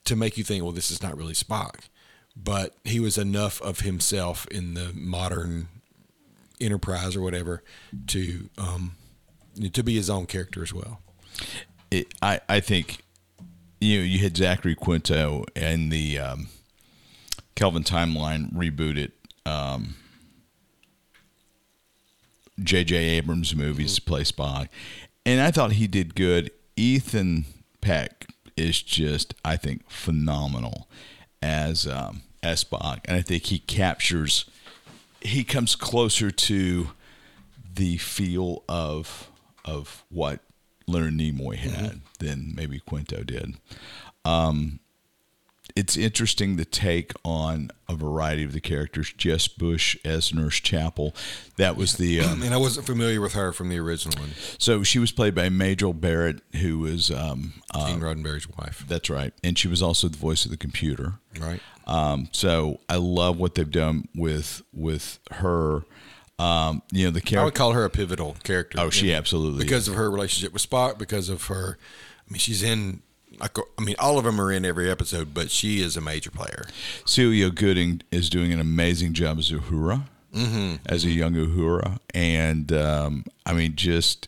to 0.05 0.15
make 0.15 0.37
you 0.37 0.43
think, 0.43 0.63
well, 0.63 0.71
this 0.71 0.91
is 0.91 1.01
not 1.01 1.17
really 1.17 1.33
Spock. 1.33 1.75
But 2.35 2.75
he 2.85 2.99
was 2.99 3.17
enough 3.17 3.61
of 3.61 3.81
himself 3.81 4.47
in 4.47 4.73
the 4.73 4.91
modern 4.93 5.67
Enterprise 6.61 7.15
or 7.15 7.21
whatever 7.21 7.63
to 8.07 8.49
um, 8.57 8.95
to 9.73 9.83
be 9.83 9.95
his 9.95 10.09
own 10.09 10.25
character 10.27 10.63
as 10.63 10.73
well. 10.73 11.01
it, 11.89 12.13
I 12.21 12.39
I 12.47 12.59
think 12.59 12.99
you 13.79 13.99
know 13.99 14.03
you 14.03 14.19
had 14.19 14.37
Zachary 14.37 14.75
Quinto 14.75 15.45
and 15.55 15.91
the 15.91 16.19
um, 16.19 16.47
Kelvin 17.61 17.83
Timeline 17.83 18.51
rebooted 18.53 19.11
um, 19.45 19.93
J.J. 22.59 22.95
Abrams 22.95 23.55
movies 23.55 23.93
to 23.93 24.01
play 24.01 24.23
Spock, 24.23 24.67
and 25.27 25.39
I 25.39 25.51
thought 25.51 25.73
he 25.73 25.85
did 25.85 26.15
good. 26.15 26.49
Ethan 26.75 27.45
Peck 27.79 28.25
is 28.57 28.81
just 28.81 29.35
I 29.45 29.57
think 29.57 29.87
phenomenal 29.87 30.87
as 31.43 31.85
um, 31.85 32.23
as 32.41 32.63
Spock, 32.63 33.01
and 33.05 33.15
I 33.15 33.21
think 33.21 33.45
he 33.45 33.59
captures 33.59 34.45
he 35.21 35.43
comes 35.43 35.75
closer 35.75 36.31
to 36.31 36.89
the 37.75 37.97
feel 37.97 38.63
of 38.67 39.29
of 39.63 40.03
what 40.09 40.39
Leonard 40.87 41.13
Nimoy 41.13 41.57
had 41.57 42.01
than 42.17 42.53
maybe 42.55 42.79
Quinto 42.79 43.21
did. 43.21 43.53
Um, 44.25 44.79
it's 45.75 45.97
interesting 45.97 46.55
the 46.55 46.65
take 46.65 47.13
on 47.23 47.71
a 47.87 47.95
variety 47.95 48.43
of 48.43 48.53
the 48.53 48.61
characters. 48.61 49.13
Jess 49.17 49.47
Bush 49.47 49.97
as 50.05 50.33
Nurse 50.33 50.59
Chapel, 50.59 51.15
that 51.57 51.75
was 51.75 51.95
the 51.95 52.21
um, 52.21 52.41
And 52.41 52.53
I 52.53 52.57
wasn't 52.57 52.85
familiar 52.85 53.21
with 53.21 53.33
her 53.33 53.51
from 53.51 53.69
the 53.69 53.79
original 53.79 54.19
one, 54.19 54.31
so 54.57 54.83
she 54.83 54.99
was 54.99 55.11
played 55.11 55.35
by 55.35 55.49
Majel 55.49 55.93
Barrett, 55.93 56.41
who 56.61 56.79
was 56.79 57.11
um, 57.11 57.53
Gene 57.75 57.99
Roddenberry's 57.99 58.47
wife. 58.49 58.85
that's 58.87 59.09
right, 59.09 59.33
and 59.43 59.57
she 59.57 59.67
was 59.67 59.81
also 59.81 60.07
the 60.07 60.17
voice 60.17 60.45
of 60.45 60.51
the 60.51 60.57
computer. 60.57 61.15
Right. 61.39 61.59
Um, 61.87 62.29
so 62.31 62.79
I 62.87 62.97
love 62.97 63.37
what 63.37 63.55
they've 63.55 63.69
done 63.69 64.07
with 64.15 64.61
with 64.73 65.19
her. 65.31 65.83
Um, 66.39 66.81
you 66.91 67.05
know 67.05 67.11
the 67.11 67.21
character. 67.21 67.41
I 67.41 67.45
would 67.45 67.53
call 67.55 67.73
her 67.73 67.83
a 67.85 67.89
pivotal 67.89 68.35
character. 68.43 68.79
Oh, 68.79 68.89
she 68.89 69.13
absolutely 69.13 69.63
because 69.63 69.87
of 69.87 69.93
her 69.95 70.09
relationship 70.09 70.53
with 70.53 70.67
Spock, 70.67 70.97
because 70.97 71.29
of 71.29 71.45
her. 71.45 71.77
I 72.27 72.31
mean, 72.31 72.39
she's 72.39 72.63
in. 72.63 73.01
I 73.41 73.81
mean, 73.81 73.95
all 73.99 74.17
of 74.17 74.25
them 74.25 74.39
are 74.39 74.51
in 74.51 74.65
every 74.65 74.89
episode, 74.89 75.33
but 75.33 75.49
she 75.49 75.81
is 75.81 75.97
a 75.97 76.01
major 76.01 76.31
player. 76.31 76.65
Celia 77.05 77.49
Gooding 77.49 78.01
is 78.11 78.29
doing 78.29 78.53
an 78.53 78.59
amazing 78.59 79.13
job 79.13 79.39
as 79.39 79.51
Uhura, 79.51 80.03
mm-hmm. 80.33 80.75
as 80.85 81.05
a 81.05 81.09
young 81.09 81.33
Uhura, 81.33 81.99
and 82.13 82.71
um, 82.71 83.25
I 83.45 83.53
mean, 83.53 83.75
just 83.75 84.27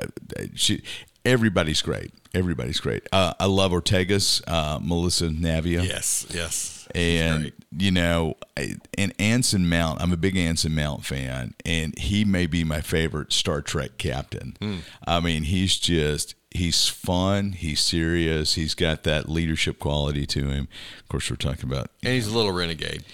uh, 0.00 0.06
she. 0.54 0.82
Everybody's 1.26 1.80
great. 1.80 2.12
Everybody's 2.34 2.80
great. 2.80 3.06
Uh, 3.10 3.32
I 3.40 3.46
love 3.46 3.72
Ortega's 3.72 4.42
uh, 4.46 4.78
Melissa 4.82 5.28
Navia. 5.28 5.82
Yes, 5.82 6.26
yes. 6.28 6.86
and 6.94 7.50
you 7.76 7.90
know, 7.90 8.34
I- 8.58 8.76
and 8.98 9.14
Anson 9.18 9.68
Mount. 9.68 10.02
I'm 10.02 10.12
a 10.12 10.18
big 10.18 10.36
Anson 10.36 10.74
Mount 10.74 11.04
fan, 11.04 11.54
and 11.64 11.98
he 11.98 12.26
may 12.26 12.46
be 12.46 12.62
my 12.62 12.82
favorite 12.82 13.32
Star 13.32 13.62
Trek 13.62 13.96
captain. 13.96 14.56
Hmm. 14.60 14.78
I 15.06 15.20
mean, 15.20 15.44
he's 15.44 15.78
just 15.78 16.34
he's 16.54 16.88
fun. 16.88 17.52
He's 17.52 17.80
serious. 17.80 18.54
He's 18.54 18.74
got 18.74 19.02
that 19.02 19.28
leadership 19.28 19.78
quality 19.78 20.24
to 20.26 20.48
him. 20.48 20.68
Of 21.00 21.08
course, 21.08 21.28
we're 21.28 21.36
talking 21.36 21.70
about 21.70 21.90
and 22.02 22.14
he's 22.14 22.28
a 22.28 22.36
little 22.36 22.52
renegade. 22.52 23.04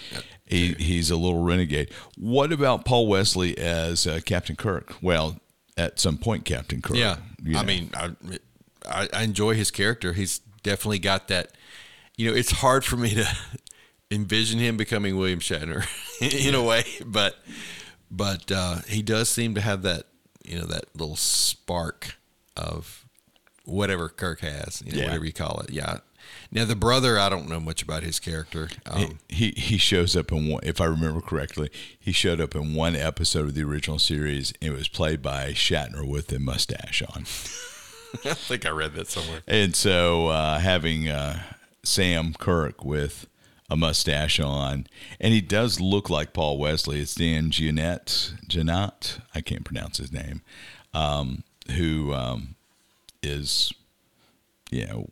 he, 0.46 0.74
he's 0.74 1.10
a 1.10 1.16
little 1.16 1.42
renegade. 1.42 1.90
What 2.16 2.52
about 2.52 2.84
Paul 2.84 3.08
Wesley 3.08 3.58
as 3.58 4.06
uh, 4.06 4.20
Captain 4.24 4.56
Kirk? 4.56 4.94
Well, 5.02 5.40
at 5.76 5.98
some 5.98 6.18
point, 6.18 6.44
Captain 6.44 6.82
Kirk. 6.82 6.96
Yeah, 6.96 7.16
you 7.42 7.56
I 7.56 7.64
mean, 7.64 7.90
I, 7.94 8.10
I 8.86 9.08
I 9.12 9.22
enjoy 9.22 9.54
his 9.54 9.70
character. 9.70 10.12
He's 10.12 10.40
definitely 10.62 10.98
got 10.98 11.28
that. 11.28 11.52
You 12.16 12.30
know, 12.30 12.36
it's 12.36 12.50
hard 12.50 12.84
for 12.84 12.96
me 12.96 13.14
to 13.14 13.26
envision 14.10 14.58
him 14.58 14.76
becoming 14.76 15.16
William 15.16 15.40
Shatner 15.40 15.86
in 16.46 16.54
a 16.54 16.62
way, 16.62 16.84
but 17.04 17.36
but 18.10 18.52
uh, 18.52 18.76
he 18.86 19.02
does 19.02 19.30
seem 19.30 19.54
to 19.54 19.60
have 19.62 19.82
that 19.82 20.04
you 20.44 20.58
know 20.58 20.66
that 20.66 20.84
little 20.94 21.16
spark 21.16 22.16
of 22.56 23.06
whatever 23.64 24.08
Kirk 24.08 24.40
has, 24.40 24.82
you 24.84 24.92
know, 24.92 24.98
Yeah. 24.98 25.04
whatever 25.06 25.24
you 25.26 25.32
call 25.32 25.60
it. 25.60 25.70
Yeah. 25.70 25.98
Now 26.52 26.64
the 26.64 26.76
brother, 26.76 27.18
I 27.18 27.28
don't 27.28 27.48
know 27.48 27.60
much 27.60 27.82
about 27.82 28.02
his 28.02 28.18
character. 28.20 28.68
Um, 28.86 29.18
he 29.28 29.52
he 29.56 29.78
shows 29.78 30.14
up 30.16 30.30
in 30.32 30.48
one. 30.48 30.60
If 30.64 30.80
I 30.80 30.84
remember 30.84 31.20
correctly, 31.20 31.70
he 31.98 32.12
showed 32.12 32.40
up 32.40 32.54
in 32.54 32.74
one 32.74 32.94
episode 32.96 33.46
of 33.46 33.54
the 33.54 33.62
original 33.62 33.98
series. 33.98 34.52
And 34.60 34.72
it 34.72 34.76
was 34.76 34.88
played 34.88 35.22
by 35.22 35.50
Shatner 35.52 36.06
with 36.06 36.30
a 36.32 36.38
mustache 36.38 37.02
on. 37.02 37.22
I 38.24 38.34
think 38.34 38.66
I 38.66 38.70
read 38.70 38.94
that 38.94 39.08
somewhere. 39.08 39.40
And 39.46 39.74
so 39.74 40.28
uh, 40.28 40.58
having 40.58 41.08
uh, 41.08 41.42
Sam 41.84 42.34
Kirk 42.34 42.84
with 42.84 43.26
a 43.68 43.76
mustache 43.76 44.40
on, 44.40 44.88
and 45.20 45.32
he 45.32 45.40
does 45.40 45.80
look 45.80 46.10
like 46.10 46.32
Paul 46.32 46.58
Wesley. 46.58 47.00
It's 47.00 47.14
Dan 47.14 47.50
Jeannotte, 47.50 48.32
Jeannotte, 48.48 49.20
I 49.32 49.40
can't 49.40 49.64
pronounce 49.64 49.98
his 49.98 50.10
name, 50.12 50.42
um, 50.92 51.44
who 51.76 52.12
um, 52.12 52.56
is, 53.22 53.72
you 54.70 54.86
know, 54.86 55.08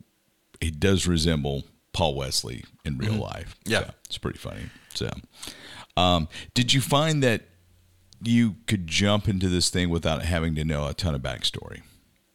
he 0.60 0.70
does 0.70 1.06
resemble 1.06 1.64
Paul 1.92 2.14
Wesley 2.14 2.64
in 2.84 2.98
real 2.98 3.14
life. 3.14 3.56
Yeah. 3.64 3.80
So 3.80 3.90
it's 4.04 4.18
pretty 4.18 4.38
funny. 4.38 4.70
So, 4.94 5.10
um, 5.96 6.28
did 6.54 6.72
you 6.72 6.80
find 6.80 7.22
that 7.22 7.42
you 8.22 8.56
could 8.66 8.86
jump 8.86 9.28
into 9.28 9.48
this 9.48 9.70
thing 9.70 9.90
without 9.90 10.22
having 10.22 10.54
to 10.56 10.64
know 10.64 10.86
a 10.86 10.94
ton 10.94 11.14
of 11.14 11.22
backstory? 11.22 11.82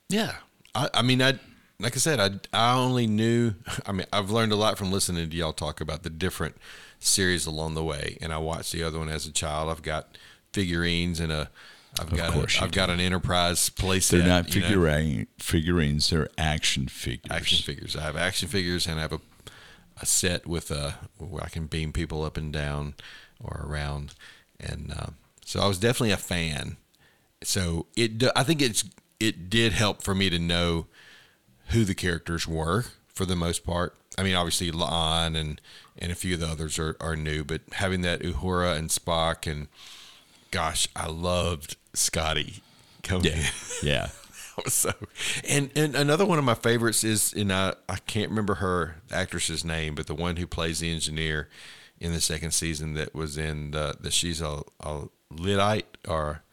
Yeah, 0.09 0.35
I, 0.75 0.89
I 0.93 1.01
mean, 1.01 1.21
I 1.21 1.39
like 1.79 1.95
I 1.95 1.99
said, 1.99 2.19
I 2.19 2.31
I 2.53 2.75
only 2.75 3.07
knew. 3.07 3.53
I 3.85 3.91
mean, 3.91 4.07
I've 4.11 4.31
learned 4.31 4.51
a 4.51 4.57
lot 4.57 4.77
from 4.77 4.91
listening 4.91 5.29
to 5.29 5.35
y'all 5.35 5.53
talk 5.53 5.81
about 5.81 6.03
the 6.03 6.09
different 6.09 6.55
series 6.99 7.45
along 7.45 7.75
the 7.75 7.83
way, 7.83 8.17
and 8.21 8.33
I 8.33 8.37
watched 8.37 8.71
the 8.71 8.83
other 8.83 8.99
one 8.99 9.09
as 9.09 9.27
a 9.27 9.31
child. 9.31 9.69
I've 9.69 9.83
got 9.83 10.17
figurines 10.51 11.19
and 11.19 11.31
a. 11.31 11.49
I've 11.99 12.15
got 12.15 12.31
course 12.31 12.59
a, 12.59 12.63
I've 12.63 12.71
got 12.71 12.89
an 12.89 12.99
Enterprise 12.99 13.69
playset. 13.69 14.11
They're 14.11 14.27
not 14.27 14.53
you 14.53 14.61
know, 14.61 14.67
figurine, 14.67 15.27
figurines; 15.37 16.09
they're 16.09 16.29
action 16.37 16.87
figures. 16.87 17.31
action 17.31 17.59
figures. 17.59 17.95
I 17.95 18.01
have 18.01 18.15
action 18.17 18.47
figures, 18.47 18.87
and 18.87 18.99
I 18.99 19.01
have 19.03 19.13
a 19.13 19.21
a 20.01 20.05
set 20.05 20.47
with 20.47 20.71
a 20.71 20.95
where 21.17 21.43
I 21.43 21.49
can 21.49 21.67
beam 21.67 21.93
people 21.93 22.23
up 22.23 22.37
and 22.37 22.51
down 22.51 22.95
or 23.39 23.65
around, 23.67 24.13
and 24.59 24.93
uh, 24.97 25.11
so 25.45 25.59
I 25.59 25.67
was 25.67 25.77
definitely 25.77 26.11
a 26.11 26.17
fan. 26.17 26.77
So 27.43 27.87
it, 27.95 28.23
I 28.35 28.43
think 28.43 28.61
it's 28.61 28.85
it 29.19 29.49
did 29.49 29.73
help 29.73 30.01
for 30.01 30.15
me 30.15 30.29
to 30.29 30.39
know 30.39 30.87
who 31.67 31.85
the 31.85 31.95
characters 31.95 32.47
were 32.47 32.85
for 33.13 33.25
the 33.25 33.35
most 33.35 33.65
part. 33.65 33.95
I 34.17 34.23
mean, 34.23 34.35
obviously 34.35 34.71
La'an 34.71 35.35
and 35.35 35.61
and 35.97 36.11
a 36.11 36.15
few 36.15 36.33
of 36.33 36.39
the 36.39 36.47
others 36.47 36.79
are, 36.79 36.97
are 36.99 37.15
new, 37.15 37.43
but 37.43 37.61
having 37.73 38.01
that 38.01 38.21
Uhura 38.21 38.77
and 38.77 38.89
Spock 38.89 39.49
and 39.49 39.67
gosh, 40.51 40.87
I 40.95 41.07
loved 41.07 41.77
Scotty 41.93 42.61
coming 43.03 43.25
in. 43.33 43.37
Yeah, 43.39 43.43
yeah. 43.83 44.07
so 44.67 44.91
and 45.47 45.71
and 45.75 45.95
another 45.95 46.25
one 46.25 46.37
of 46.37 46.45
my 46.45 46.53
favorites 46.53 47.03
is 47.03 47.33
and 47.33 47.51
I, 47.51 47.73
I 47.89 47.95
can't 48.05 48.29
remember 48.29 48.55
her 48.55 48.97
actress's 49.11 49.65
name 49.65 49.95
but 49.95 50.05
the 50.05 50.13
one 50.13 50.35
who 50.35 50.45
plays 50.45 50.79
the 50.79 50.93
engineer 50.93 51.49
in 51.99 52.13
the 52.13 52.21
second 52.21 52.51
season 52.51 52.93
that 52.93 53.15
was 53.15 53.35
in 53.35 53.71
the, 53.71 53.95
the 53.99 54.11
she's 54.11 54.41
a, 54.41 54.61
a 54.81 55.07
lidite 55.33 55.85
or 56.07 56.43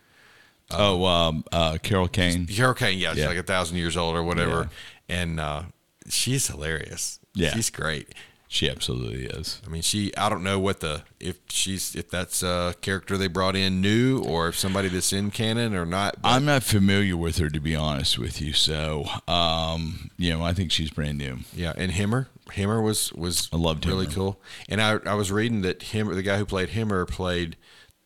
oh, 0.70 1.04
um, 1.04 1.44
uh, 1.52 1.76
Carol 1.82 2.08
Kane. 2.08 2.46
Carol 2.46 2.72
Kane 2.72 2.98
yeah 2.98 3.10
she's 3.10 3.18
Yeah. 3.20 3.28
like 3.28 3.36
a 3.36 3.42
thousand 3.42 3.76
years 3.76 3.98
old 3.98 4.16
or 4.16 4.22
whatever 4.22 4.70
and 5.06 5.38
uh, 5.38 5.64
she's 6.08 6.46
hilarious 6.46 7.18
Yeah. 7.34 7.50
she's 7.52 7.68
great 7.68 8.14
She 8.52 8.68
absolutely 8.68 9.26
is. 9.26 9.62
I 9.64 9.70
mean 9.70 9.80
she 9.82 10.12
I 10.16 10.28
don't 10.28 10.42
know 10.42 10.58
what 10.58 10.80
the 10.80 11.04
if 11.20 11.38
she's 11.48 11.94
if 11.94 12.10
that's 12.10 12.42
a 12.42 12.74
character 12.80 13.16
they 13.16 13.28
brought 13.28 13.54
in 13.54 13.80
new 13.80 14.24
or 14.24 14.48
if 14.48 14.58
somebody 14.58 14.88
that's 14.88 15.12
in 15.12 15.30
canon 15.30 15.72
or 15.72 15.86
not 15.86 16.20
but 16.20 16.28
I'm 16.30 16.44
not 16.46 16.64
familiar 16.64 17.16
with 17.16 17.38
her 17.38 17.48
to 17.48 17.60
be 17.60 17.76
honest 17.76 18.18
with 18.18 18.40
you, 18.40 18.52
so 18.52 19.06
um, 19.28 20.10
you 20.16 20.32
know, 20.32 20.42
I 20.42 20.52
think 20.52 20.72
she's 20.72 20.90
brand 20.90 21.16
new. 21.18 21.38
Yeah, 21.54 21.74
and 21.76 21.92
Hemmer, 21.92 22.26
Hemmer 22.48 22.82
was 22.82 23.12
was 23.12 23.48
I 23.52 23.56
loved 23.56 23.86
really 23.86 24.06
Hemmer. 24.06 24.14
cool. 24.16 24.40
And 24.68 24.82
I 24.82 24.98
I 25.06 25.14
was 25.14 25.30
reading 25.30 25.60
that 25.62 25.78
Hemmer, 25.78 26.14
the 26.16 26.22
guy 26.22 26.36
who 26.36 26.44
played 26.44 26.70
Hemmer, 26.70 27.06
played 27.06 27.56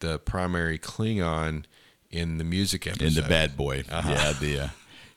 the 0.00 0.18
primary 0.18 0.78
Klingon 0.78 1.64
in 2.10 2.36
the 2.36 2.44
music 2.44 2.86
episode. 2.86 3.06
In 3.06 3.14
the 3.14 3.22
Bad 3.22 3.56
Boy, 3.56 3.84
Uh-huh. 3.90 4.10
yeah, 4.10 4.32
the 4.38 4.60
uh, 4.60 4.68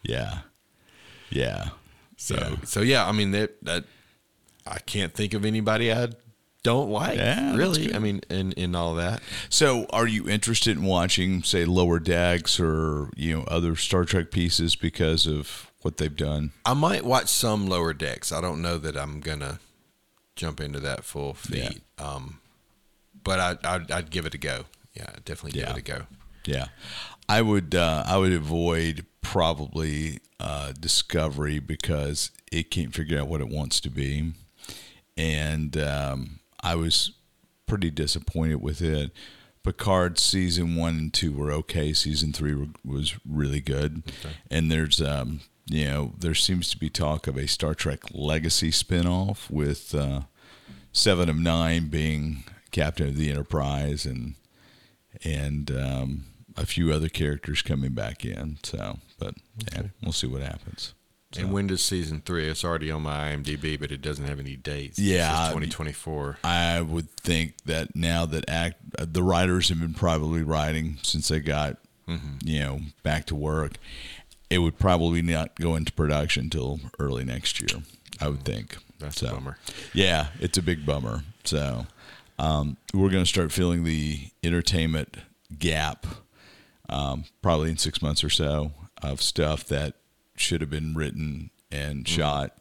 yeah, 0.03 0.37
yeah. 1.29 1.69
So 2.15 2.35
yeah. 2.35 2.55
so 2.63 2.79
yeah, 2.81 3.05
I 3.05 3.11
mean 3.11 3.31
that 3.31 3.61
that 3.63 3.83
I 4.69 4.79
can't 4.85 5.13
think 5.13 5.33
of 5.33 5.45
anybody 5.45 5.91
I 5.91 6.09
don't 6.63 6.89
like. 6.89 7.17
Yeah, 7.17 7.55
really. 7.55 7.93
I 7.93 7.99
mean, 7.99 8.21
in 8.29 8.51
in 8.53 8.75
all 8.75 8.95
that. 8.95 9.21
So, 9.49 9.85
are 9.91 10.07
you 10.07 10.27
interested 10.29 10.75
in 10.77 10.83
watching, 10.83 11.43
say, 11.43 11.65
Lower 11.65 11.99
Decks 11.99 12.59
or 12.59 13.09
you 13.15 13.37
know 13.37 13.43
other 13.45 13.75
Star 13.75 14.03
Trek 14.05 14.31
pieces 14.31 14.75
because 14.75 15.25
of 15.27 15.71
what 15.81 15.97
they've 15.97 16.15
done? 16.15 16.51
I 16.65 16.73
might 16.73 17.05
watch 17.05 17.29
some 17.29 17.67
lower 17.67 17.93
decks. 17.93 18.31
I 18.31 18.41
don't 18.41 18.61
know 18.61 18.77
that 18.79 18.97
I'm 18.97 19.19
gonna 19.21 19.59
jump 20.35 20.59
into 20.59 20.79
that 20.81 21.03
full 21.05 21.33
feed. 21.33 21.81
Um, 21.97 22.39
but 23.23 23.39
I 23.39 23.57
I'd, 23.75 23.91
I'd 23.91 24.09
give 24.09 24.25
it 24.25 24.33
a 24.33 24.37
go. 24.37 24.65
Yeah, 24.93 25.07
definitely 25.25 25.51
give 25.59 25.69
Yeah. 25.69 25.71
it 25.73 25.77
a 25.77 25.81
go. 25.81 26.01
Yeah, 26.45 26.65
I 27.29 27.41
would. 27.41 27.75
Uh, 27.75 28.03
I 28.05 28.17
would 28.17 28.33
avoid 28.33 29.05
probably 29.21 30.19
uh, 30.39 30.71
Discovery 30.79 31.59
because 31.59 32.31
it 32.51 32.71
can't 32.71 32.93
figure 32.93 33.19
out 33.19 33.27
what 33.27 33.41
it 33.41 33.49
wants 33.49 33.79
to 33.81 33.89
be, 33.89 34.33
and 35.17 35.77
um, 35.77 36.39
I 36.61 36.75
was 36.75 37.11
pretty 37.65 37.89
disappointed 37.89 38.61
with 38.61 38.81
it. 38.81 39.11
Picard 39.63 40.17
season 40.17 40.75
one 40.75 40.97
and 40.97 41.13
two 41.13 41.33
were 41.33 41.51
okay. 41.51 41.91
Season 41.91 42.31
three 42.31 42.55
were, 42.55 42.67
was 42.85 43.15
really 43.27 43.59
good, 43.59 44.03
and 44.49 44.71
there's 44.71 45.01
um, 45.01 45.41
you 45.65 45.85
know 45.85 46.13
there 46.17 46.35
seems 46.35 46.69
to 46.69 46.77
be 46.77 46.89
talk 46.89 47.27
of 47.27 47.37
a 47.37 47.47
Star 47.47 47.73
Trek 47.73 47.99
Legacy 48.13 48.71
spinoff 48.71 49.49
with 49.49 49.93
uh, 49.93 50.21
Seven 50.93 51.29
of 51.29 51.35
Nine 51.35 51.89
being 51.89 52.43
captain 52.71 53.07
of 53.09 53.17
the 53.17 53.29
Enterprise 53.29 54.05
and 54.05 54.35
and 55.23 55.69
um, 55.71 56.23
a 56.55 56.65
few 56.65 56.93
other 56.93 57.09
characters 57.09 57.61
coming 57.61 57.91
back 57.93 58.23
in. 58.23 58.57
So, 58.63 58.99
but 59.19 59.35
yeah, 59.73 59.83
we'll 60.01 60.13
see 60.13 60.27
what 60.27 60.41
happens. 60.41 60.93
And 61.37 61.51
when 61.53 61.67
does 61.67 61.81
season 61.81 62.21
three? 62.25 62.47
It's 62.47 62.63
already 62.63 62.89
on 62.91 63.03
my 63.03 63.33
IMDb, 63.35 63.79
but 63.79 63.91
it 63.91 64.01
doesn't 64.01 64.25
have 64.25 64.39
any 64.39 64.55
dates. 64.55 64.97
Yeah. 64.99 65.29
2024. 65.49 66.39
I 66.43 66.81
would 66.81 67.09
think 67.11 67.57
that 67.65 67.95
now 67.95 68.25
that 68.25 68.49
act 68.49 68.77
uh, 68.97 69.05
the 69.09 69.23
writers 69.23 69.69
have 69.69 69.79
been 69.79 69.93
probably 69.93 70.43
writing 70.43 70.97
since 71.03 71.27
they 71.27 71.39
got 71.39 71.77
you 72.45 72.59
know 72.59 72.79
back 73.03 73.25
to 73.25 73.35
work, 73.35 73.73
it 74.49 74.59
would 74.59 74.79
probably 74.79 75.21
not 75.21 75.55
go 75.55 75.75
into 75.75 75.91
production 75.91 76.43
until 76.45 76.79
early 76.99 77.23
next 77.25 77.59
year. 77.59 77.83
I 78.21 78.29
would 78.29 78.43
think. 78.43 78.77
That's 78.99 79.19
So, 79.19 79.27
a 79.27 79.31
bummer. 79.31 79.57
Yeah, 79.93 80.27
it's 80.39 80.57
a 80.57 80.61
big 80.61 80.85
bummer. 80.85 81.23
So 81.43 81.85
um, 82.39 82.77
we're 82.93 83.09
going 83.09 83.23
to 83.23 83.29
start 83.29 83.51
feeling 83.51 83.83
the 83.83 84.21
entertainment 84.43 85.17
gap 85.59 86.05
um, 86.89 87.25
probably 87.41 87.69
in 87.69 87.77
six 87.77 88.01
months 88.01 88.23
or 88.23 88.29
so 88.29 88.71
of 89.03 89.21
stuff 89.21 89.65
that 89.65 89.95
should 90.37 90.61
have 90.61 90.69
been 90.69 90.93
written 90.95 91.49
and 91.71 92.05
Mm-hmm. 92.05 92.15
shot 92.15 92.57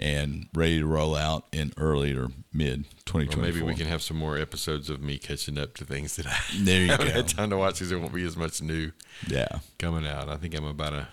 and 0.00 0.46
ready 0.54 0.78
to 0.78 0.86
roll 0.86 1.16
out 1.16 1.46
in 1.52 1.72
early 1.76 2.12
or 2.16 2.28
mid 2.52 2.80
Or 2.80 2.84
2024. 3.06 3.42
maybe 3.42 3.62
we 3.62 3.74
can 3.74 3.86
have 3.88 4.00
some 4.00 4.16
more 4.16 4.38
episodes 4.38 4.88
of 4.88 5.02
me 5.02 5.18
catching 5.18 5.58
up 5.58 5.74
to 5.78 5.84
things 5.84 6.14
that 6.16 6.26
I 6.28 6.36
There 6.56 6.82
you 6.82 6.86
haven't 6.92 7.08
go. 7.08 7.12
had 7.14 7.28
time 7.28 7.50
to 7.50 7.56
watch 7.56 7.74
because 7.74 7.90
there 7.90 7.98
won't 7.98 8.14
be 8.14 8.24
as 8.24 8.36
much 8.36 8.62
new 8.62 8.92
Yeah. 9.26 9.48
coming 9.78 10.06
out. 10.06 10.28
I 10.28 10.36
think 10.36 10.54
I'm 10.54 10.64
about 10.66 10.92
a 10.92 11.08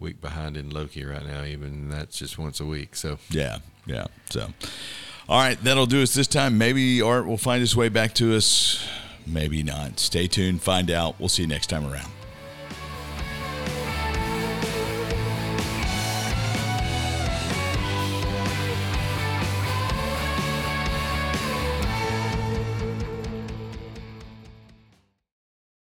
week 0.00 0.20
behind 0.20 0.56
in 0.56 0.70
Loki 0.70 1.04
right 1.04 1.24
now, 1.24 1.44
even 1.44 1.88
that's 1.88 2.18
just 2.18 2.38
once 2.38 2.58
a 2.58 2.66
week. 2.66 2.96
So 2.96 3.18
Yeah. 3.30 3.58
Yeah. 3.86 4.06
So, 4.30 4.52
all 5.28 5.38
right, 5.38 5.62
that'll 5.62 5.86
do 5.86 6.02
us 6.02 6.12
this 6.12 6.26
time. 6.26 6.58
Maybe 6.58 7.00
Art 7.00 7.24
will 7.26 7.38
find 7.38 7.60
his 7.60 7.76
way 7.76 7.88
back 7.88 8.14
to 8.14 8.34
us. 8.36 8.84
Maybe 9.28 9.62
not. 9.62 10.00
Stay 10.00 10.26
tuned. 10.26 10.60
Find 10.62 10.90
out. 10.90 11.20
We'll 11.20 11.28
see 11.28 11.42
you 11.42 11.48
next 11.48 11.68
time 11.68 11.86
around. 11.86 12.10